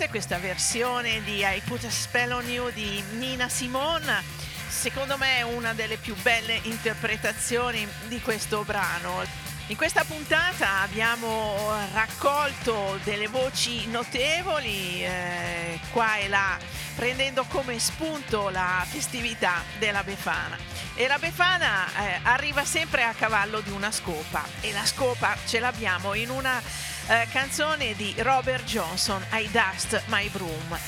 Questa 0.09 0.38
versione 0.38 1.22
di 1.22 1.40
I 1.44 1.61
Put 1.64 1.84
a 1.84 1.90
Spell 1.90 2.32
on 2.32 2.48
You 2.48 2.70
di 2.70 3.02
Nina 3.12 3.48
Simone. 3.48 4.22
Secondo 4.66 5.16
me 5.18 5.38
è 5.38 5.42
una 5.42 5.74
delle 5.74 5.96
più 5.96 6.14
belle 6.22 6.59
interpretazioni 6.62 7.86
di 8.06 8.20
questo 8.20 8.64
brano. 8.64 9.22
In 9.66 9.76
questa 9.76 10.04
puntata 10.04 10.80
abbiamo 10.80 11.72
raccolto 11.92 12.98
delle 13.04 13.28
voci 13.28 13.86
notevoli 13.88 15.04
eh, 15.04 15.78
qua 15.92 16.16
e 16.16 16.28
là, 16.28 16.57
prendendo 16.95 17.45
come 17.45 17.78
spunto 17.78 18.49
la 18.49 18.84
festività 18.88 19.62
della 19.78 20.03
Befana. 20.03 20.57
E 20.95 21.07
la 21.07 21.18
Befana 21.18 21.87
eh, 21.87 22.20
arriva 22.22 22.64
sempre 22.64 23.03
a 23.03 23.12
cavallo 23.12 23.61
di 23.61 23.70
una 23.70 23.92
scopa 23.92 24.42
e 24.61 24.72
la 24.72 24.87
scopa 24.87 25.37
ce 25.46 25.61
l'abbiamo 25.61 26.14
in 26.14 26.30
una 26.30 26.62
eh, 27.09 27.26
canzone 27.30 27.95
di 27.95 28.14
Robert 28.18 28.64
Johnson, 28.64 29.25
I 29.33 29.49
Dust 29.51 30.03
My 30.07 30.29
Broom. 30.29 30.79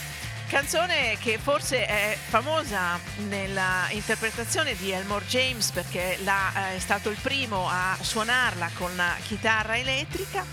Canzone 0.48 1.16
che 1.18 1.38
forse 1.38 1.86
è 1.86 2.18
famosa 2.28 2.98
nella 3.28 3.86
interpretazione 3.90 4.74
di 4.76 4.90
Elmore 4.90 5.24
James 5.26 5.70
perché 5.70 6.18
l'ha, 6.22 6.72
eh, 6.72 6.76
è 6.76 6.78
stato 6.78 7.08
il 7.08 7.16
primo 7.22 7.68
a 7.68 7.96
suonarla 7.98 8.70
con 8.74 8.94
la 8.96 9.16
chitarra 9.22 9.78
elettrica. 9.78 10.44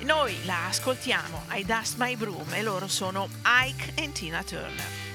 Noi 0.00 0.44
la 0.44 0.66
ascoltiamo, 0.66 1.44
I 1.52 1.64
Dust 1.64 1.96
My 1.98 2.16
Broom, 2.16 2.54
e 2.54 2.62
loro 2.62 2.88
sono 2.88 3.28
Ike 3.44 3.92
e 3.94 4.10
Tina 4.10 4.42
Turner. 4.42 5.11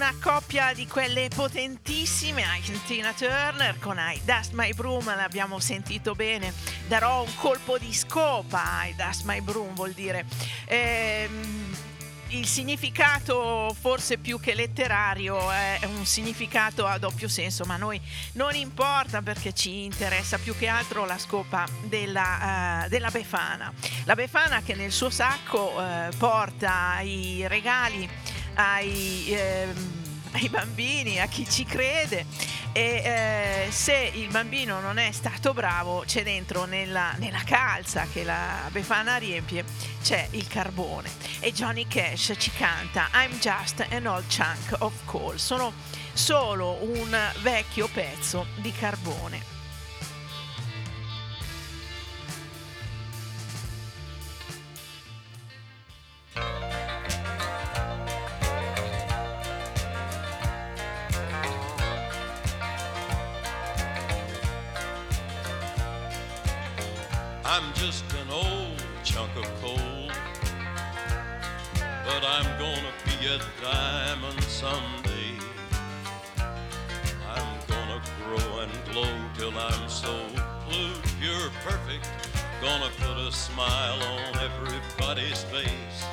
Una 0.00 0.16
coppia 0.18 0.72
di 0.72 0.86
quelle 0.86 1.28
potentissime, 1.28 2.42
I 2.42 2.80
Tina 2.86 3.12
Turner 3.12 3.78
con 3.78 3.98
I 3.98 4.18
Dust 4.24 4.52
My 4.52 4.72
Broom, 4.72 5.04
l'abbiamo 5.14 5.58
sentito 5.58 6.14
bene, 6.14 6.54
darò 6.88 7.20
un 7.22 7.34
colpo 7.34 7.76
di 7.76 7.92
scopa, 7.92 8.86
I 8.86 8.94
Dust 8.94 9.24
My 9.24 9.42
Broom 9.42 9.74
vuol 9.74 9.92
dire... 9.92 10.24
ehm, 10.64 11.76
il 12.30 12.46
significato 12.46 13.74
forse 13.78 14.16
più 14.16 14.38
che 14.38 14.54
letterario 14.54 15.50
è 15.50 15.80
un 15.82 16.06
significato 16.06 16.86
a 16.86 16.96
doppio 16.96 17.26
senso, 17.26 17.64
ma 17.64 17.74
a 17.74 17.76
noi 17.76 18.00
non 18.34 18.54
importa 18.54 19.20
perché 19.20 19.52
ci 19.52 19.82
interessa 19.82 20.38
più 20.38 20.56
che 20.56 20.68
altro 20.68 21.04
la 21.06 21.18
scopa 21.18 21.66
della, 21.82 22.84
eh, 22.84 22.88
della 22.88 23.10
Befana. 23.10 23.72
La 24.04 24.14
Befana 24.14 24.62
che 24.62 24.74
nel 24.74 24.92
suo 24.92 25.10
sacco 25.10 25.80
eh, 25.80 26.10
porta 26.16 27.00
i 27.00 27.48
regali 27.48 28.08
ai, 28.54 29.26
ehm, 29.28 30.02
ai 30.32 30.48
bambini, 30.48 31.20
a 31.20 31.26
chi 31.26 31.48
ci 31.48 31.64
crede. 31.64 32.26
E 32.72 33.02
eh, 33.66 33.72
se 33.72 34.12
il 34.14 34.28
bambino 34.28 34.80
non 34.80 34.98
è 34.98 35.10
stato 35.10 35.52
bravo 35.52 36.04
c'è 36.06 36.22
dentro 36.22 36.66
nella, 36.66 37.14
nella 37.18 37.42
calza 37.44 38.06
che 38.12 38.22
la 38.22 38.68
Befana 38.70 39.16
riempie 39.16 39.64
c'è 40.02 40.28
il 40.32 40.46
carbone. 40.46 41.10
E 41.40 41.52
Johnny 41.52 41.86
Cash 41.88 42.34
ci 42.38 42.50
canta 42.52 43.08
I'm 43.12 43.36
just 43.40 43.84
an 43.90 44.06
old 44.06 44.24
chunk 44.28 44.80
of 44.82 44.94
coal 45.04 45.38
sono 45.38 45.72
solo 46.12 46.78
un 46.82 47.16
vecchio 47.42 47.88
pezzo 47.88 48.46
di 48.56 48.72
carbone 48.72 49.59
just 67.80 68.04
an 68.12 68.30
old 68.30 68.76
chunk 69.02 69.34
of 69.36 69.46
coal, 69.62 70.10
but 72.04 72.22
I'm 72.22 72.44
gonna 72.58 72.92
be 73.06 73.26
a 73.26 73.38
diamond 73.62 74.42
someday. 74.44 75.32
I'm 77.26 77.58
gonna 77.68 78.02
grow 78.22 78.58
and 78.58 78.72
glow 78.92 79.14
till 79.38 79.58
I'm 79.58 79.88
so 79.88 80.14
blue, 80.68 80.92
pure, 81.18 81.48
perfect. 81.64 82.06
Gonna 82.60 82.90
put 82.98 83.16
a 83.16 83.32
smile 83.32 84.02
on 84.02 84.36
everybody's 84.36 85.42
face. 85.44 86.04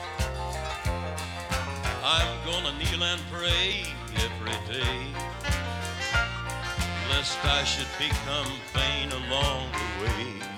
I'm 2.02 2.31
gonna 2.45 2.72
kneel 2.80 3.03
and 3.03 3.22
pray 3.30 3.84
every 4.15 4.57
day, 4.73 5.07
lest 7.10 7.44
I 7.44 7.65
should 7.65 7.91
become 7.99 8.53
vain 8.73 9.11
along 9.11 9.69
the 9.73 10.06
way. 10.06 10.56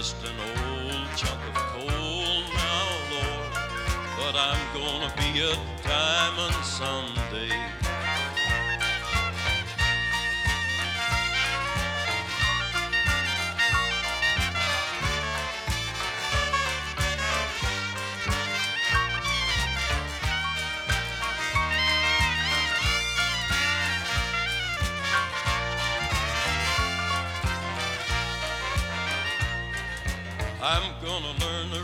Just 0.00 0.16
an 0.24 0.30
old 0.30 1.08
chunk 1.14 1.38
of 1.48 1.54
coal 1.54 2.40
now, 2.54 2.88
Lord, 3.12 3.52
but 4.16 4.34
I'm 4.34 4.58
gonna 4.72 5.12
be 5.18 5.42
a 5.42 5.54
diamond 5.86 6.54
someday. 6.64 7.89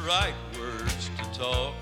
Right 0.07 0.35
words 0.57 1.11
to 1.19 1.25
talk. 1.39 1.75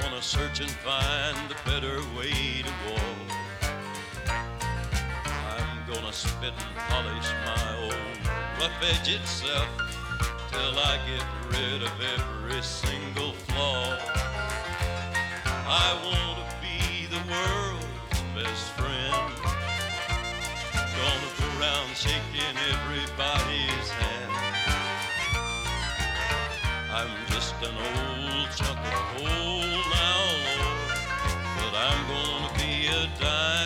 Gonna 0.00 0.22
search 0.22 0.60
and 0.60 0.70
find 0.70 1.36
a 1.50 1.68
better 1.68 1.98
way 2.16 2.62
to 2.62 2.72
walk. 2.88 3.28
I'm 4.26 5.92
gonna 5.92 6.12
spit 6.12 6.54
and 6.56 6.76
polish 6.88 7.28
my 7.44 7.76
old 7.82 8.18
rough 8.58 8.82
edge 8.82 9.10
itself 9.10 9.68
till 10.50 10.78
I 10.78 10.98
get 11.06 11.26
rid 11.50 11.82
of 11.82 11.92
every 12.16 12.62
single 12.62 13.32
flaw. 13.32 13.98
I 15.44 15.92
want 16.04 16.38
to 16.40 16.56
be 16.64 17.06
the 17.06 17.20
world's 17.30 18.22
best 18.34 18.72
friend. 18.78 19.12
Gonna 20.72 21.30
go 21.38 21.60
around 21.60 21.94
shaking 21.94 22.56
everybody's 22.72 23.90
hand. 23.90 24.23
I'm 26.96 27.10
just 27.26 27.54
an 27.60 27.74
old 27.76 28.48
chunk 28.54 28.78
of 28.78 28.92
coal 29.18 29.66
now, 29.90 30.20
Lord, 30.46 30.78
but 31.58 31.74
I'm 31.74 32.06
gonna 32.06 32.54
be 32.56 32.86
a 32.86 33.08
diamond 33.18 33.63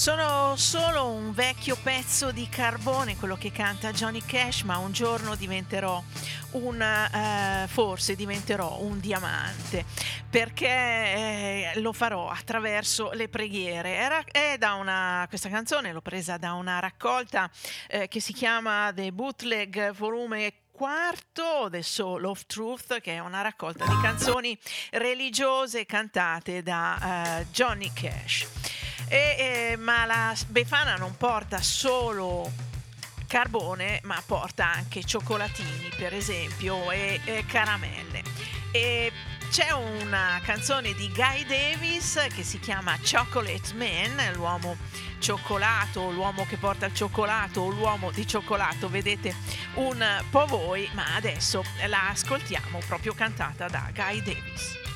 Sono 0.00 0.56
solo 0.56 1.10
un 1.10 1.34
vecchio 1.34 1.76
pezzo 1.76 2.32
di 2.32 2.48
carbone, 2.48 3.18
quello 3.18 3.36
che 3.36 3.52
canta 3.52 3.92
Johnny 3.92 4.22
Cash, 4.24 4.62
ma 4.62 4.78
un 4.78 4.92
giorno 4.92 5.34
diventerò 5.34 6.02
un, 6.52 6.80
eh, 6.80 7.66
forse 7.68 8.16
diventerò 8.16 8.78
un 8.80 8.98
diamante, 8.98 9.84
perché 10.30 10.66
eh, 10.66 11.72
lo 11.80 11.92
farò 11.92 12.30
attraverso 12.30 13.10
le 13.12 13.28
preghiere. 13.28 13.96
Era, 13.96 14.24
è 14.24 14.56
da 14.56 14.72
una, 14.72 15.26
questa 15.28 15.50
canzone 15.50 15.92
l'ho 15.92 16.00
presa 16.00 16.38
da 16.38 16.54
una 16.54 16.78
raccolta 16.78 17.50
eh, 17.86 18.08
che 18.08 18.20
si 18.20 18.32
chiama 18.32 18.92
The 18.94 19.12
Bootleg 19.12 19.92
Volume 19.92 20.54
quarto 20.72 21.68
The 21.70 21.82
Soul 21.82 22.24
of 22.24 22.46
Truth, 22.46 23.02
che 23.02 23.16
è 23.16 23.18
una 23.18 23.42
raccolta 23.42 23.84
di 23.84 24.00
canzoni 24.00 24.58
religiose 24.92 25.84
cantate 25.84 26.62
da 26.62 27.40
eh, 27.40 27.46
Johnny 27.50 27.92
Cash. 27.92 28.46
E, 29.12 29.72
eh, 29.72 29.76
ma 29.76 30.06
la 30.06 30.32
Befana 30.46 30.94
non 30.94 31.16
porta 31.16 31.60
solo 31.60 32.48
carbone, 33.26 33.98
ma 34.04 34.22
porta 34.24 34.72
anche 34.72 35.02
cioccolatini, 35.02 35.90
per 35.96 36.14
esempio, 36.14 36.92
e, 36.92 37.20
e 37.24 37.44
caramelle. 37.44 38.22
E 38.70 39.12
c'è 39.50 39.72
una 39.72 40.40
canzone 40.44 40.94
di 40.94 41.10
Guy 41.12 41.44
Davis 41.44 42.24
che 42.32 42.44
si 42.44 42.60
chiama 42.60 42.96
Chocolate 43.02 43.74
Man, 43.74 44.32
l'uomo 44.34 44.76
cioccolato, 45.18 46.12
l'uomo 46.12 46.46
che 46.46 46.56
porta 46.56 46.86
il 46.86 46.94
cioccolato 46.94 47.68
l'uomo 47.68 48.12
di 48.12 48.24
cioccolato, 48.24 48.88
vedete 48.88 49.34
un 49.74 50.22
po' 50.30 50.46
voi, 50.46 50.88
ma 50.94 51.16
adesso 51.16 51.64
la 51.88 52.10
ascoltiamo 52.10 52.78
proprio 52.86 53.12
cantata 53.12 53.66
da 53.66 53.90
Guy 53.92 54.22
Davis. 54.22 54.89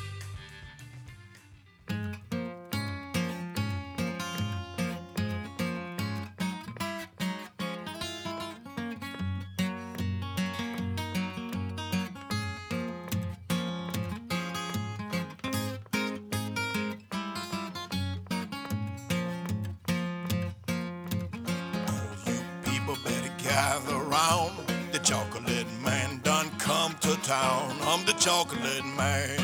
Chocolate 28.24 28.86
man. 28.96 29.38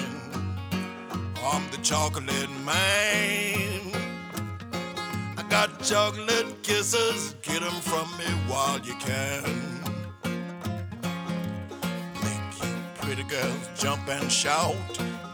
I'm 1.44 1.70
the 1.70 1.76
chocolate 1.82 2.50
man. 2.64 3.92
I 5.36 5.42
got 5.50 5.82
chocolate 5.82 6.62
kisses. 6.62 7.34
Get 7.42 7.62
'em 7.62 7.78
from 7.82 8.08
me 8.16 8.30
while 8.48 8.80
you 8.80 8.94
can. 8.94 9.44
Make 12.24 12.52
you 12.62 12.72
pretty 13.02 13.24
girls 13.24 13.64
jump 13.78 14.08
and 14.08 14.32
shout. 14.32 14.74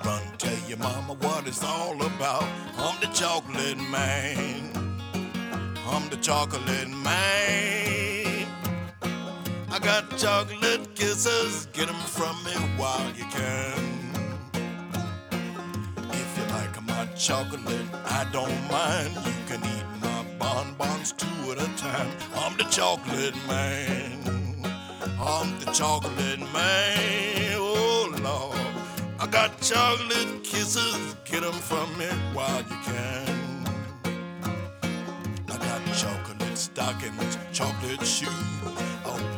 Run, 0.04 0.24
tell 0.38 0.60
your 0.68 0.78
mama 0.78 1.12
what 1.14 1.46
it's 1.46 1.62
all 1.62 1.96
about. 2.02 2.48
I'm 2.76 2.98
the 3.00 3.10
chocolate 3.20 3.78
man. 3.96 4.72
I'm 5.92 6.08
the 6.08 6.16
chocolate 6.16 6.88
man. 6.88 7.95
I 9.76 9.78
got 9.78 10.16
chocolate 10.16 10.94
kisses, 10.94 11.66
get 11.74 11.90
'em 11.90 12.00
from 12.16 12.34
me 12.44 12.52
while 12.78 13.10
you 13.14 13.26
can. 13.26 13.78
If 16.20 16.28
you 16.38 16.44
like 16.56 16.80
my 16.92 17.04
chocolate, 17.14 17.88
I 18.06 18.24
don't 18.32 18.58
mind. 18.70 19.12
You 19.26 19.34
can 19.48 19.60
eat 19.74 19.88
my 20.00 20.22
bonbons 20.38 21.12
two 21.12 21.52
at 21.52 21.58
a 21.58 21.68
time. 21.76 22.10
I'm 22.34 22.56
the 22.56 22.64
chocolate 22.78 23.36
man. 23.46 24.64
I'm 25.20 25.48
the 25.60 25.70
chocolate 25.72 26.40
man. 26.54 27.56
Oh 27.58 28.08
Lord, 28.28 28.74
I 29.20 29.26
got 29.26 29.60
chocolate 29.60 30.42
kisses, 30.42 31.16
get 31.26 31.42
'em 31.44 31.58
from 31.70 31.88
me 31.98 32.08
while 32.32 32.62
you 32.70 32.78
can. 32.90 33.28
I 35.52 35.56
got 35.68 35.82
chocolate 36.02 36.56
stockings, 36.66 37.36
chocolate 37.52 38.06
shoes. 38.06 38.56
Open 39.04 39.35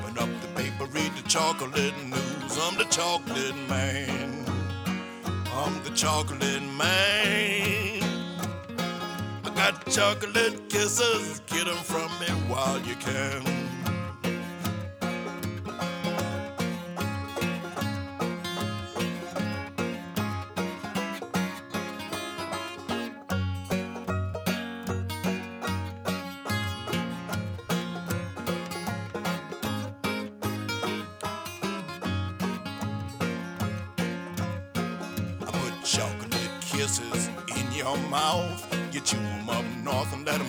chocolate 1.28 1.94
news. 2.06 2.58
I'm 2.58 2.78
the 2.78 2.84
chocolate 2.84 3.54
man. 3.68 4.46
I'm 5.52 5.82
the 5.84 5.90
chocolate 5.90 6.62
man. 6.62 8.02
I 9.44 9.50
got 9.54 9.86
chocolate 9.90 10.70
kisses, 10.70 11.40
get 11.46 11.68
'em 11.68 11.76
from 11.76 12.10
me 12.18 12.28
while 12.48 12.80
you 12.80 12.96
can. 12.96 13.67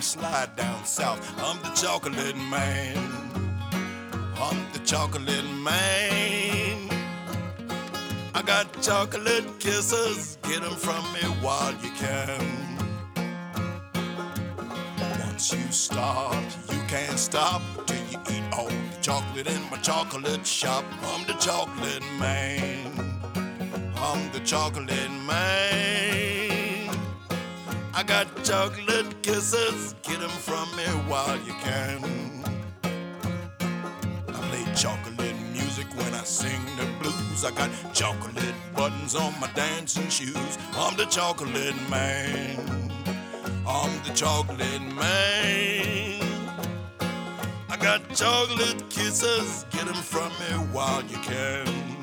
Slide 0.09 0.55
down 0.55 0.83
south. 0.85 1.21
I'm 1.37 1.61
the 1.61 1.69
chocolate 1.79 2.35
man. 2.35 2.97
I'm 4.41 4.59
the 4.73 4.79
chocolate 4.83 5.45
man. 5.63 6.89
I 8.33 8.41
got 8.41 8.65
chocolate 8.81 9.47
kisses. 9.59 10.39
Get 10.49 10.63
'em 10.63 10.75
from 10.85 11.03
me 11.13 11.23
while 11.43 11.75
you 11.83 11.91
can. 12.03 12.41
Once 15.25 15.53
you 15.53 15.71
start, 15.71 16.47
you 16.71 16.81
can't 16.87 17.19
stop 17.19 17.61
till 17.85 18.03
you 18.11 18.19
eat 18.33 18.45
all 18.57 18.73
the 18.93 18.99
chocolate 19.01 19.47
in 19.55 19.61
my 19.69 19.77
chocolate 19.89 20.45
shop. 20.47 20.85
I'm 21.11 21.23
the 21.27 21.37
chocolate 21.47 22.07
man. 22.17 22.89
I'm 24.07 24.21
the 24.31 24.41
chocolate 24.53 25.13
man. 25.29 26.38
I 27.99 28.03
got 28.03 28.27
chocolate 28.45 29.21
kisses, 29.21 29.93
get 30.03 30.21
'em 30.21 30.29
from 30.29 30.73
me 30.77 30.85
while 31.09 31.37
you 31.45 31.53
can. 31.61 31.99
I 34.29 34.39
play 34.49 34.63
chocolate 34.73 35.35
music 35.51 35.87
when 35.97 36.13
I 36.13 36.23
sing 36.23 36.63
the 36.77 36.85
blues. 37.01 37.43
I 37.43 37.51
got 37.51 37.69
chocolate 37.93 38.55
buttons 38.73 39.15
on 39.15 39.37
my 39.41 39.47
dancing 39.51 40.07
shoes. 40.07 40.53
I'm 40.77 40.95
the 40.95 41.07
chocolate 41.07 41.75
man. 41.89 42.89
I'm 43.67 43.93
the 44.05 44.13
chocolate 44.13 44.87
man. 45.01 46.23
I 47.69 47.75
got 47.75 47.99
chocolate 48.15 48.81
kisses, 48.89 49.65
get 49.71 49.89
'em 49.89 50.01
from 50.13 50.31
me 50.39 50.51
while 50.71 51.03
you 51.03 51.17
can. 51.17 51.98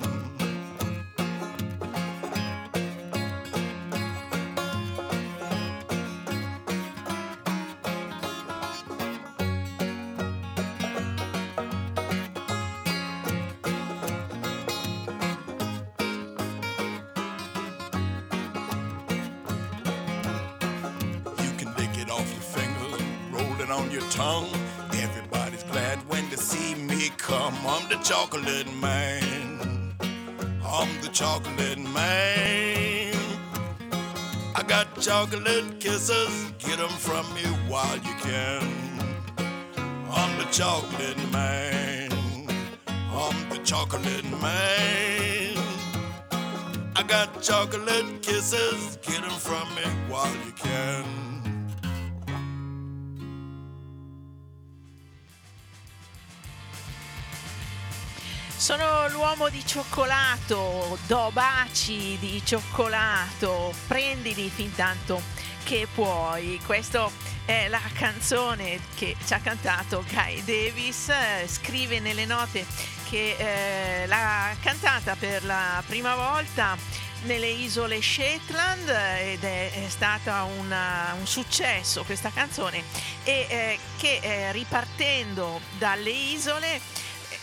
On 23.71 23.91
your 23.91 24.03
tongue. 24.11 24.49
Everybody's 24.93 25.63
glad 25.65 25.99
when 26.09 26.29
they 26.31 26.37
see 26.37 26.75
me 26.75 27.11
come. 27.17 27.55
I'm 27.67 27.89
the 27.89 27.97
chocolate 28.03 28.73
man. 28.81 29.95
I'm 30.65 31.01
the 31.01 31.09
chocolate 31.09 31.79
man. 31.79 33.15
I 34.55 34.63
got 34.67 34.87
chocolate 35.01 35.81
kisses, 35.81 36.53
get 36.59 36.79
'em 36.81 36.89
from 36.89 37.25
me 37.35 37.45
while 37.69 37.97
you 37.97 38.15
can. 38.29 38.63
I'm 40.11 40.39
the 40.39 40.49
chocolate 40.51 41.23
man. 41.33 42.11
I'm 43.23 43.49
the 43.51 43.59
chocolate 43.65 44.31
man. 44.43 45.57
I 46.95 47.03
got 47.03 47.43
chocolate 47.43 48.23
kisses, 48.23 48.99
get 49.03 49.23
'em 49.23 49.39
from 49.49 49.67
me 49.75 49.85
while 50.09 50.35
you 50.45 50.53
can. 50.53 51.36
Sono 58.67 59.07
l'uomo 59.11 59.49
di 59.49 59.65
cioccolato, 59.65 60.99
do 61.07 61.31
baci 61.33 62.19
di 62.19 62.43
cioccolato, 62.45 63.73
prendili 63.87 64.51
fin 64.51 64.75
tanto 64.75 65.23
che 65.63 65.87
puoi. 65.95 66.61
Questa 66.67 67.09
è 67.45 67.69
la 67.69 67.81
canzone 67.95 68.81
che 68.97 69.15
ci 69.25 69.35
ha 69.35 69.39
cantato 69.39 70.05
Guy 70.11 70.43
Davis, 70.43 71.11
eh, 71.11 71.47
scrive 71.47 72.01
nelle 72.01 72.25
note 72.25 72.67
che 73.09 73.37
eh, 73.39 74.07
l'ha 74.09 74.53
cantata 74.61 75.15
per 75.15 75.45
la 75.45 75.81
prima 75.87 76.17
volta 76.17 76.77
nelle 77.23 77.47
isole 77.47 78.03
Shetland 78.03 78.89
eh, 78.89 79.35
ed 79.35 79.45
è, 79.45 79.85
è 79.85 79.89
stata 79.89 80.43
una- 80.43 81.15
un 81.17 81.27
successo 81.27 82.03
questa 82.03 82.31
canzone 82.31 82.83
e 83.23 83.47
eh, 83.49 83.79
che 83.97 84.19
eh, 84.21 84.51
ripartendo 84.51 85.61
dalle 85.79 86.11
isole 86.11 86.81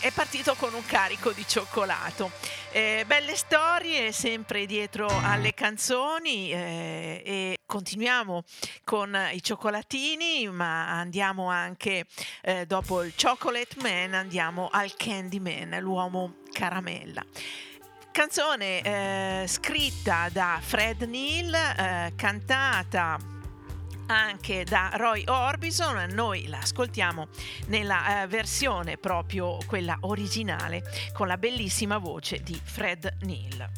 è 0.04 0.10
partito 0.10 0.54
con 0.54 0.74
un 0.74 0.84
carico 0.84 1.32
di 1.32 1.46
cioccolato. 1.48 2.30
Eh, 2.72 3.04
belle 3.06 3.34
storie 3.36 4.12
sempre 4.12 4.66
dietro 4.66 5.08
alle 5.08 5.54
canzoni 5.54 6.52
eh, 6.52 7.22
e 7.24 7.58
continuiamo 7.64 8.44
con 8.84 9.18
i 9.32 9.42
cioccolatini, 9.42 10.46
ma 10.48 10.90
andiamo 10.90 11.48
anche 11.48 12.04
eh, 12.42 12.66
dopo 12.66 13.02
il 13.02 13.14
Chocolate 13.18 13.76
Man, 13.80 14.12
andiamo 14.12 14.68
al 14.70 14.94
Candy 14.94 15.38
Man, 15.38 15.74
l'uomo 15.80 16.34
caramella. 16.52 17.24
Canzone 18.12 18.82
eh, 18.82 19.46
scritta 19.48 20.28
da 20.30 20.60
Fred 20.62 21.00
Neal, 21.04 21.54
eh, 21.54 22.12
cantata 22.14 23.33
anche 24.06 24.64
da 24.64 24.90
Roy 24.94 25.24
Orbison, 25.26 26.10
noi 26.12 26.46
la 26.48 26.58
ascoltiamo 26.58 27.28
nella 27.66 28.22
eh, 28.22 28.26
versione 28.26 28.96
proprio 28.96 29.58
quella 29.66 29.96
originale 30.00 30.82
con 31.12 31.26
la 31.26 31.36
bellissima 31.36 31.98
voce 31.98 32.42
di 32.42 32.60
Fred 32.62 33.16
Neal. 33.20 33.70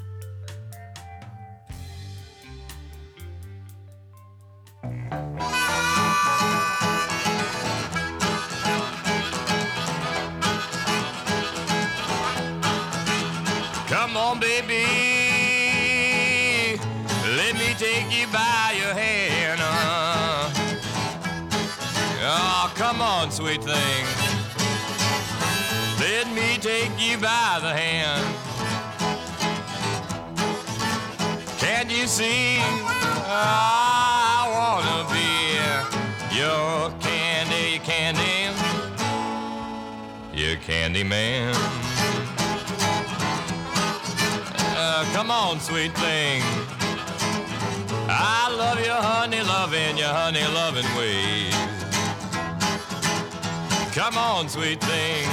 Come 13.88 14.16
on, 14.16 14.38
baby. 14.38 14.84
Let 17.36 17.54
me 17.54 17.74
take 17.78 18.10
you 18.10 18.26
by 18.28 18.72
your 18.78 18.94
hand. 18.94 19.35
On, 23.26 23.32
sweet 23.32 23.62
thing. 23.62 24.06
Let 25.98 26.28
me 26.32 26.58
take 26.58 26.92
you 26.98 27.18
by 27.18 27.58
the 27.60 27.72
hand. 27.72 28.24
Can't 31.58 31.90
you 31.90 32.06
see? 32.06 32.58
I 33.28 34.46
wanna 34.56 35.08
be 35.12 36.36
your 36.36 36.90
candy, 37.00 37.78
candy, 37.80 38.54
your 40.32 40.56
candy 40.58 41.02
man. 41.02 41.54
Uh, 44.78 45.04
come 45.12 45.30
on, 45.30 45.58
sweet 45.58 45.92
thing. 45.98 46.42
I 48.08 48.54
love 48.56 48.78
your 48.84 49.02
honey 49.10 49.42
loving, 49.42 49.98
your 49.98 50.12
honey 50.12 50.46
loving 50.54 50.86
ways. 50.96 51.55
Come 53.96 54.18
on, 54.18 54.46
sweet 54.50 54.78
thing. 54.84 55.26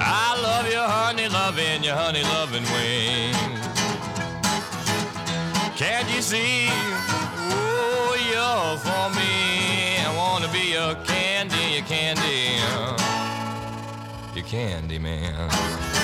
I 0.00 0.40
love 0.42 0.66
your 0.72 0.88
honey 0.88 1.28
loving, 1.28 1.84
your 1.84 1.94
honey 1.94 2.22
loving 2.22 2.62
wings. 2.72 3.36
Can't 5.76 6.08
you 6.14 6.22
see? 6.22 6.68
Oh, 7.52 8.16
you're 8.32 8.78
for 8.78 9.10
me. 9.14 9.98
I 9.98 10.14
wanna 10.16 10.48
be 10.50 10.72
your 10.72 10.94
candy, 11.04 11.74
your 11.74 11.84
candy, 11.84 12.62
your 14.34 14.44
candy 14.46 14.98
man. 14.98 15.95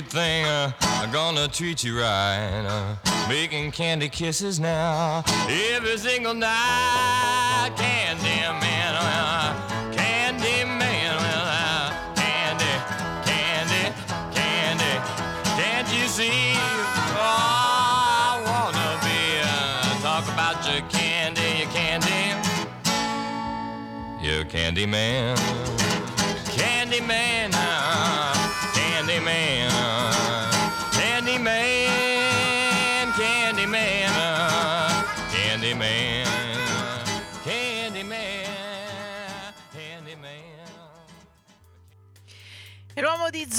Sweet 0.00 0.12
thing, 0.12 0.44
uh, 0.46 0.72
I'm 0.80 1.10
gonna 1.10 1.48
treat 1.48 1.84
you 1.84 2.00
right. 2.00 2.64
Uh, 2.66 2.96
making 3.28 3.70
candy 3.72 4.08
kisses 4.08 4.58
now 4.58 5.22
every 5.48 5.98
single 5.98 6.34
night. 6.34 7.70
Candy 7.76 8.40
man, 8.60 8.94
uh, 8.96 9.92
candy 9.92 10.64
man, 10.64 11.16
uh, 11.18 12.14
candy, 12.14 12.74
candy, 13.28 13.92
candy. 14.34 14.94
Can't 15.60 15.88
you 15.92 16.08
see? 16.08 16.54
Oh, 17.16 17.20
I 17.20 18.42
wanna 18.46 18.98
be. 19.04 19.20
Uh, 19.42 20.00
talk 20.00 20.24
about 20.32 20.64
your 20.66 20.82
candy, 20.88 21.58
your 21.58 21.70
candy, 21.72 22.20
your 24.26 24.44
candy 24.44 24.86
man. 24.86 25.36
Candyman, 26.56 27.50
uh, 27.54 28.34
Candyman, 28.74 29.68
uh, 29.68 29.69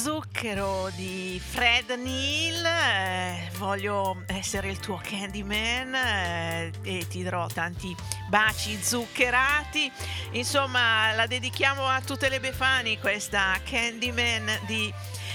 zucchero 0.01 0.89
di 0.95 1.39
Fred 1.39 1.91
Neal, 1.91 2.65
eh, 2.65 3.51
voglio 3.57 4.23
essere 4.25 4.71
il 4.71 4.79
tuo 4.79 4.99
Candyman 4.99 5.93
eh, 5.93 6.71
e 6.81 7.07
ti 7.07 7.21
darò 7.21 7.45
tanti 7.45 7.95
baci 8.27 8.79
zuccherati. 8.81 9.91
Insomma, 10.31 11.13
la 11.13 11.27
dedichiamo 11.27 11.85
a 11.85 12.01
tutte 12.01 12.29
le 12.29 12.39
Befani 12.39 12.97
questa 12.97 13.59
Candyman 13.63 14.61
di 14.65 14.91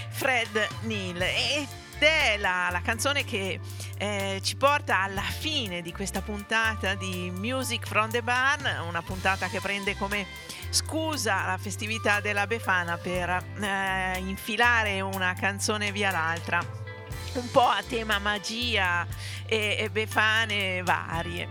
Fred 0.08 0.66
Neal. 0.80 1.22
Ed 1.22 1.68
è 2.00 2.36
la, 2.36 2.68
la 2.72 2.80
canzone 2.82 3.24
che 3.24 3.60
eh, 3.98 4.40
ci 4.42 4.56
porta 4.56 5.02
alla 5.02 5.22
fine 5.22 5.82
di 5.82 5.92
questa 5.92 6.20
puntata 6.20 6.94
di 6.94 7.32
Music 7.34 7.86
from 7.86 8.10
the 8.10 8.22
Barn, 8.22 8.66
una 8.86 9.02
puntata 9.02 9.48
che 9.48 9.60
prende 9.60 9.96
come 9.96 10.26
scusa 10.70 11.46
la 11.46 11.58
festività 11.58 12.20
della 12.20 12.46
Befana 12.46 12.98
per 12.98 13.28
eh, 13.60 14.18
infilare 14.18 15.00
una 15.00 15.34
canzone 15.34 15.92
via 15.92 16.10
l'altra, 16.10 16.60
un 17.34 17.50
po' 17.50 17.68
a 17.68 17.82
tema 17.86 18.18
magia 18.18 19.06
e, 19.46 19.76
e 19.78 19.90
Befane 19.90 20.82
varie. 20.82 21.48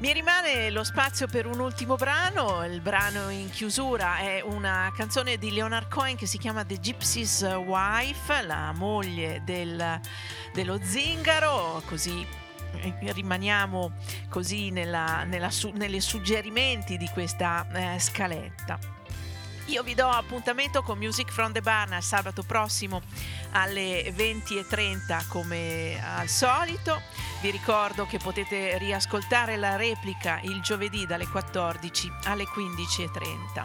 Mi 0.00 0.14
rimane 0.14 0.70
lo 0.70 0.82
spazio 0.82 1.26
per 1.26 1.44
un 1.44 1.60
ultimo 1.60 1.96
brano, 1.96 2.64
il 2.64 2.80
brano 2.80 3.28
in 3.28 3.50
chiusura 3.50 4.16
è 4.16 4.40
una 4.40 4.90
canzone 4.96 5.36
di 5.36 5.52
Leonard 5.52 5.90
Cohen 5.90 6.16
che 6.16 6.24
si 6.24 6.38
chiama 6.38 6.64
The 6.64 6.80
Gypsy's 6.80 7.42
Wife, 7.42 8.40
la 8.40 8.72
moglie 8.74 9.42
del- 9.44 10.00
dello 10.54 10.78
zingaro, 10.82 11.82
così 11.84 12.26
eh, 12.76 13.12
rimaniamo 13.12 13.92
così 14.30 14.70
nella, 14.70 15.24
nelle 15.24 16.00
suggerimenti 16.00 16.96
di 16.96 17.08
questa 17.12 17.66
eh, 17.70 17.98
scaletta. 17.98 18.99
Io 19.70 19.84
vi 19.84 19.94
do 19.94 20.08
appuntamento 20.08 20.82
con 20.82 20.98
Music 20.98 21.30
from 21.30 21.52
the 21.52 21.60
Barn 21.60 22.02
sabato 22.02 22.42
prossimo 22.42 23.02
alle 23.52 24.10
20.30 24.10 25.28
come 25.28 25.96
al 26.04 26.26
solito. 26.26 27.00
Vi 27.40 27.50
ricordo 27.50 28.04
che 28.04 28.18
potete 28.18 28.78
riascoltare 28.78 29.56
la 29.56 29.76
replica 29.76 30.40
il 30.42 30.60
giovedì 30.60 31.06
dalle 31.06 31.28
14 31.28 32.10
alle 32.24 32.46
15.30. 32.48 33.64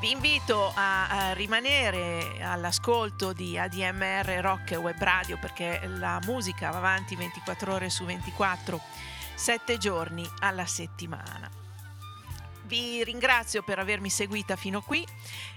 Vi 0.00 0.10
invito 0.10 0.72
a, 0.74 1.10
a 1.10 1.32
rimanere 1.32 2.42
all'ascolto 2.42 3.32
di 3.32 3.56
ADMR 3.56 4.40
Rock 4.40 4.72
Web 4.72 5.00
Radio 5.00 5.38
perché 5.38 5.80
la 5.86 6.18
musica 6.24 6.72
va 6.72 6.78
avanti 6.78 7.14
24 7.14 7.72
ore 7.72 7.88
su 7.88 8.04
24, 8.04 8.80
7 9.36 9.78
giorni 9.78 10.28
alla 10.40 10.66
settimana. 10.66 11.65
Vi 12.66 13.04
ringrazio 13.04 13.62
per 13.62 13.78
avermi 13.78 14.10
seguita 14.10 14.56
fino 14.56 14.80
qui 14.80 15.06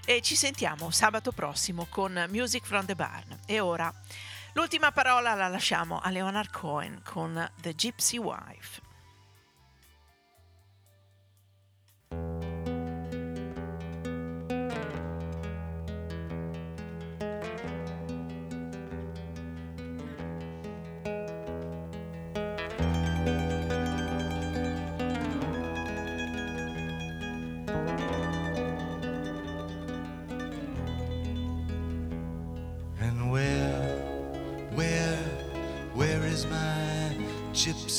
e 0.04 0.20
ci 0.20 0.36
sentiamo 0.36 0.90
sabato 0.90 1.32
prossimo 1.32 1.86
con 1.90 2.26
Music 2.28 2.64
from 2.64 2.86
the 2.86 2.94
Barn. 2.94 3.36
E 3.46 3.58
ora 3.58 3.92
l'ultima 4.52 4.92
parola 4.92 5.34
la 5.34 5.48
lasciamo 5.48 5.98
a 5.98 6.08
Leonard 6.10 6.52
Cohen 6.52 7.00
con 7.02 7.50
The 7.56 7.74
Gypsy 7.74 8.18
Wife. 8.18 8.89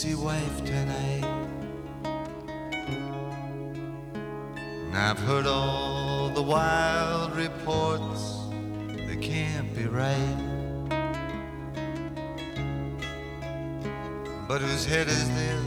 Gypsy 0.01 0.15
wife 0.15 0.65
tonight? 0.65 1.25
And 4.85 4.97
I've 4.97 5.19
heard 5.19 5.45
all 5.45 6.29
the 6.29 6.41
wild 6.41 7.35
reports, 7.35 8.39
they 9.07 9.17
can't 9.17 9.75
be 9.75 9.85
right. 9.85 10.37
But 14.47 14.61
whose 14.61 14.85
head 14.85 15.07
is 15.07 15.29
this? 15.29 15.65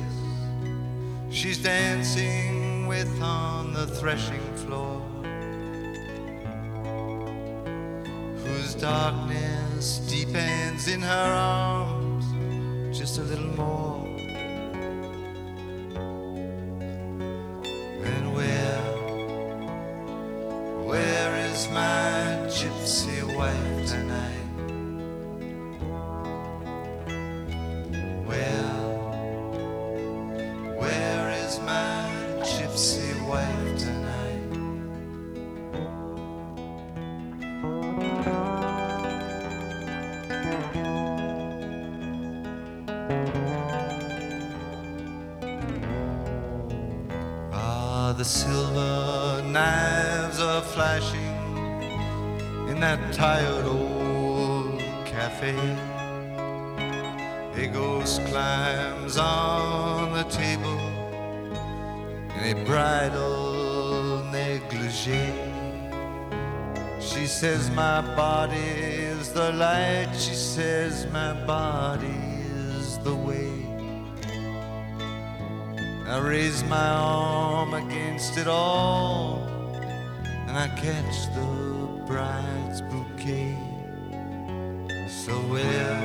She's 1.30 1.62
dancing 1.62 2.86
with 2.86 3.22
on 3.22 3.72
the 3.72 3.86
threshing 3.86 4.42
floor. 4.56 5.00
whose 8.44 8.74
darkness 8.74 9.98
deepens 10.00 10.88
in 10.88 11.00
her 11.00 11.32
arms 11.32 12.26
just 12.96 13.18
a 13.18 13.22
little 13.22 13.56
more. 13.56 13.93
Says 67.64 67.76
my 67.76 68.00
body 68.14 68.56
is 68.56 69.32
the 69.32 69.52
light. 69.52 70.10
She 70.18 70.34
says 70.34 71.06
my 71.12 71.32
body 71.46 72.20
is 72.76 72.98
the 72.98 73.14
way. 73.14 73.52
I 76.06 76.18
raise 76.18 76.62
my 76.64 76.88
arm 76.88 77.72
against 77.74 78.36
it 78.36 78.46
all, 78.46 79.38
and 80.46 80.56
I 80.56 80.68
catch 80.76 81.16
the 81.34 82.02
bride's 82.06 82.82
bouquet. 82.82 83.56
So 85.08 85.32
where, 85.52 86.04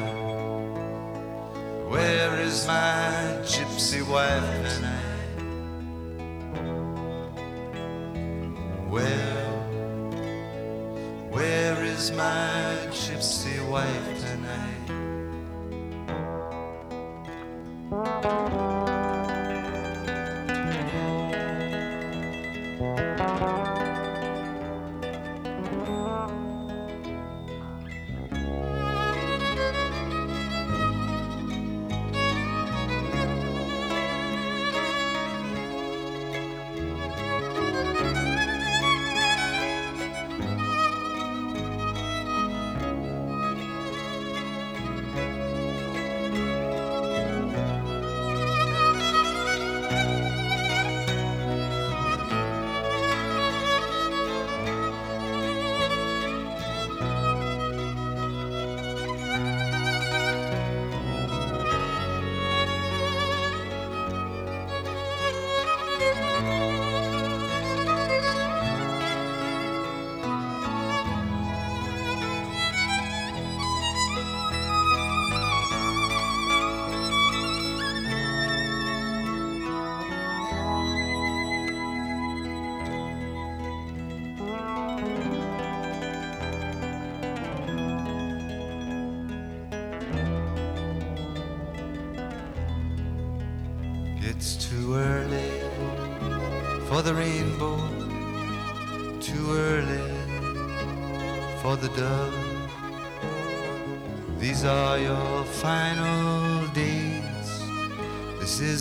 where 1.90 2.40
is 2.40 2.66
my 2.68 3.38
gypsy 3.44 4.02
wife 4.08 4.69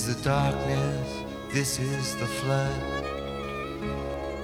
the 0.09 0.25
darkness, 0.25 1.23
this 1.53 1.79
is 1.79 2.17
the 2.17 2.25
flood. 2.25 2.83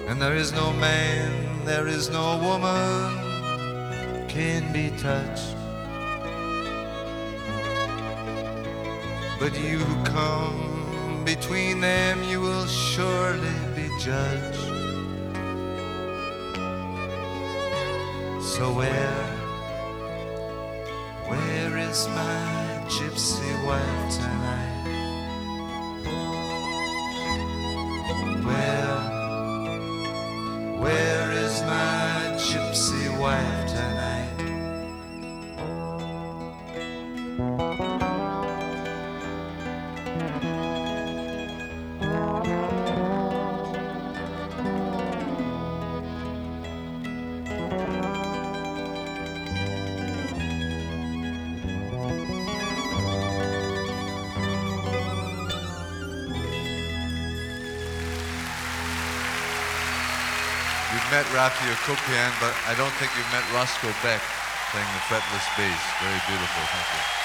And 0.09 0.20
there 0.20 0.36
is 0.36 0.53
no 0.53 0.74
man, 0.74 1.65
there 1.65 1.86
is 1.86 2.11
no 2.11 2.36
woman 2.36 4.28
can 4.28 4.70
be 4.74 4.91
touched. 4.99 5.57
But 9.41 9.59
you 9.59 9.78
who 9.78 10.05
come 10.05 11.24
between 11.24 11.81
them, 11.81 12.23
you 12.24 12.43
will 12.43 12.66
surely 12.66 13.57
be 13.74 13.89
judged. 13.99 14.61
So 18.53 18.70
where, 18.70 19.27
where 21.27 21.78
is 21.78 22.07
my 22.09 22.85
gypsy 22.86 23.66
wife 23.66 24.15
tonight? 24.15 24.73
Where, 28.45 29.01
where 30.78 31.32
is 31.32 31.62
my 31.62 32.35
gypsy 32.36 33.19
wife 33.19 33.64
met 61.15 61.27
Rafi 61.27 61.70
Okopian, 61.70 62.32
but 62.41 62.53
I 62.66 62.74
don't 62.74 62.91
think 62.99 63.12
you've 63.16 63.31
met 63.31 63.45
Roscoe 63.55 63.95
Beck 64.03 64.20
playing 64.73 64.91
the 64.99 65.03
fretless 65.07 65.47
bass. 65.57 65.82
Very 66.03 66.20
beautiful. 66.27 66.62
Thank 66.66 67.19
you. 67.19 67.23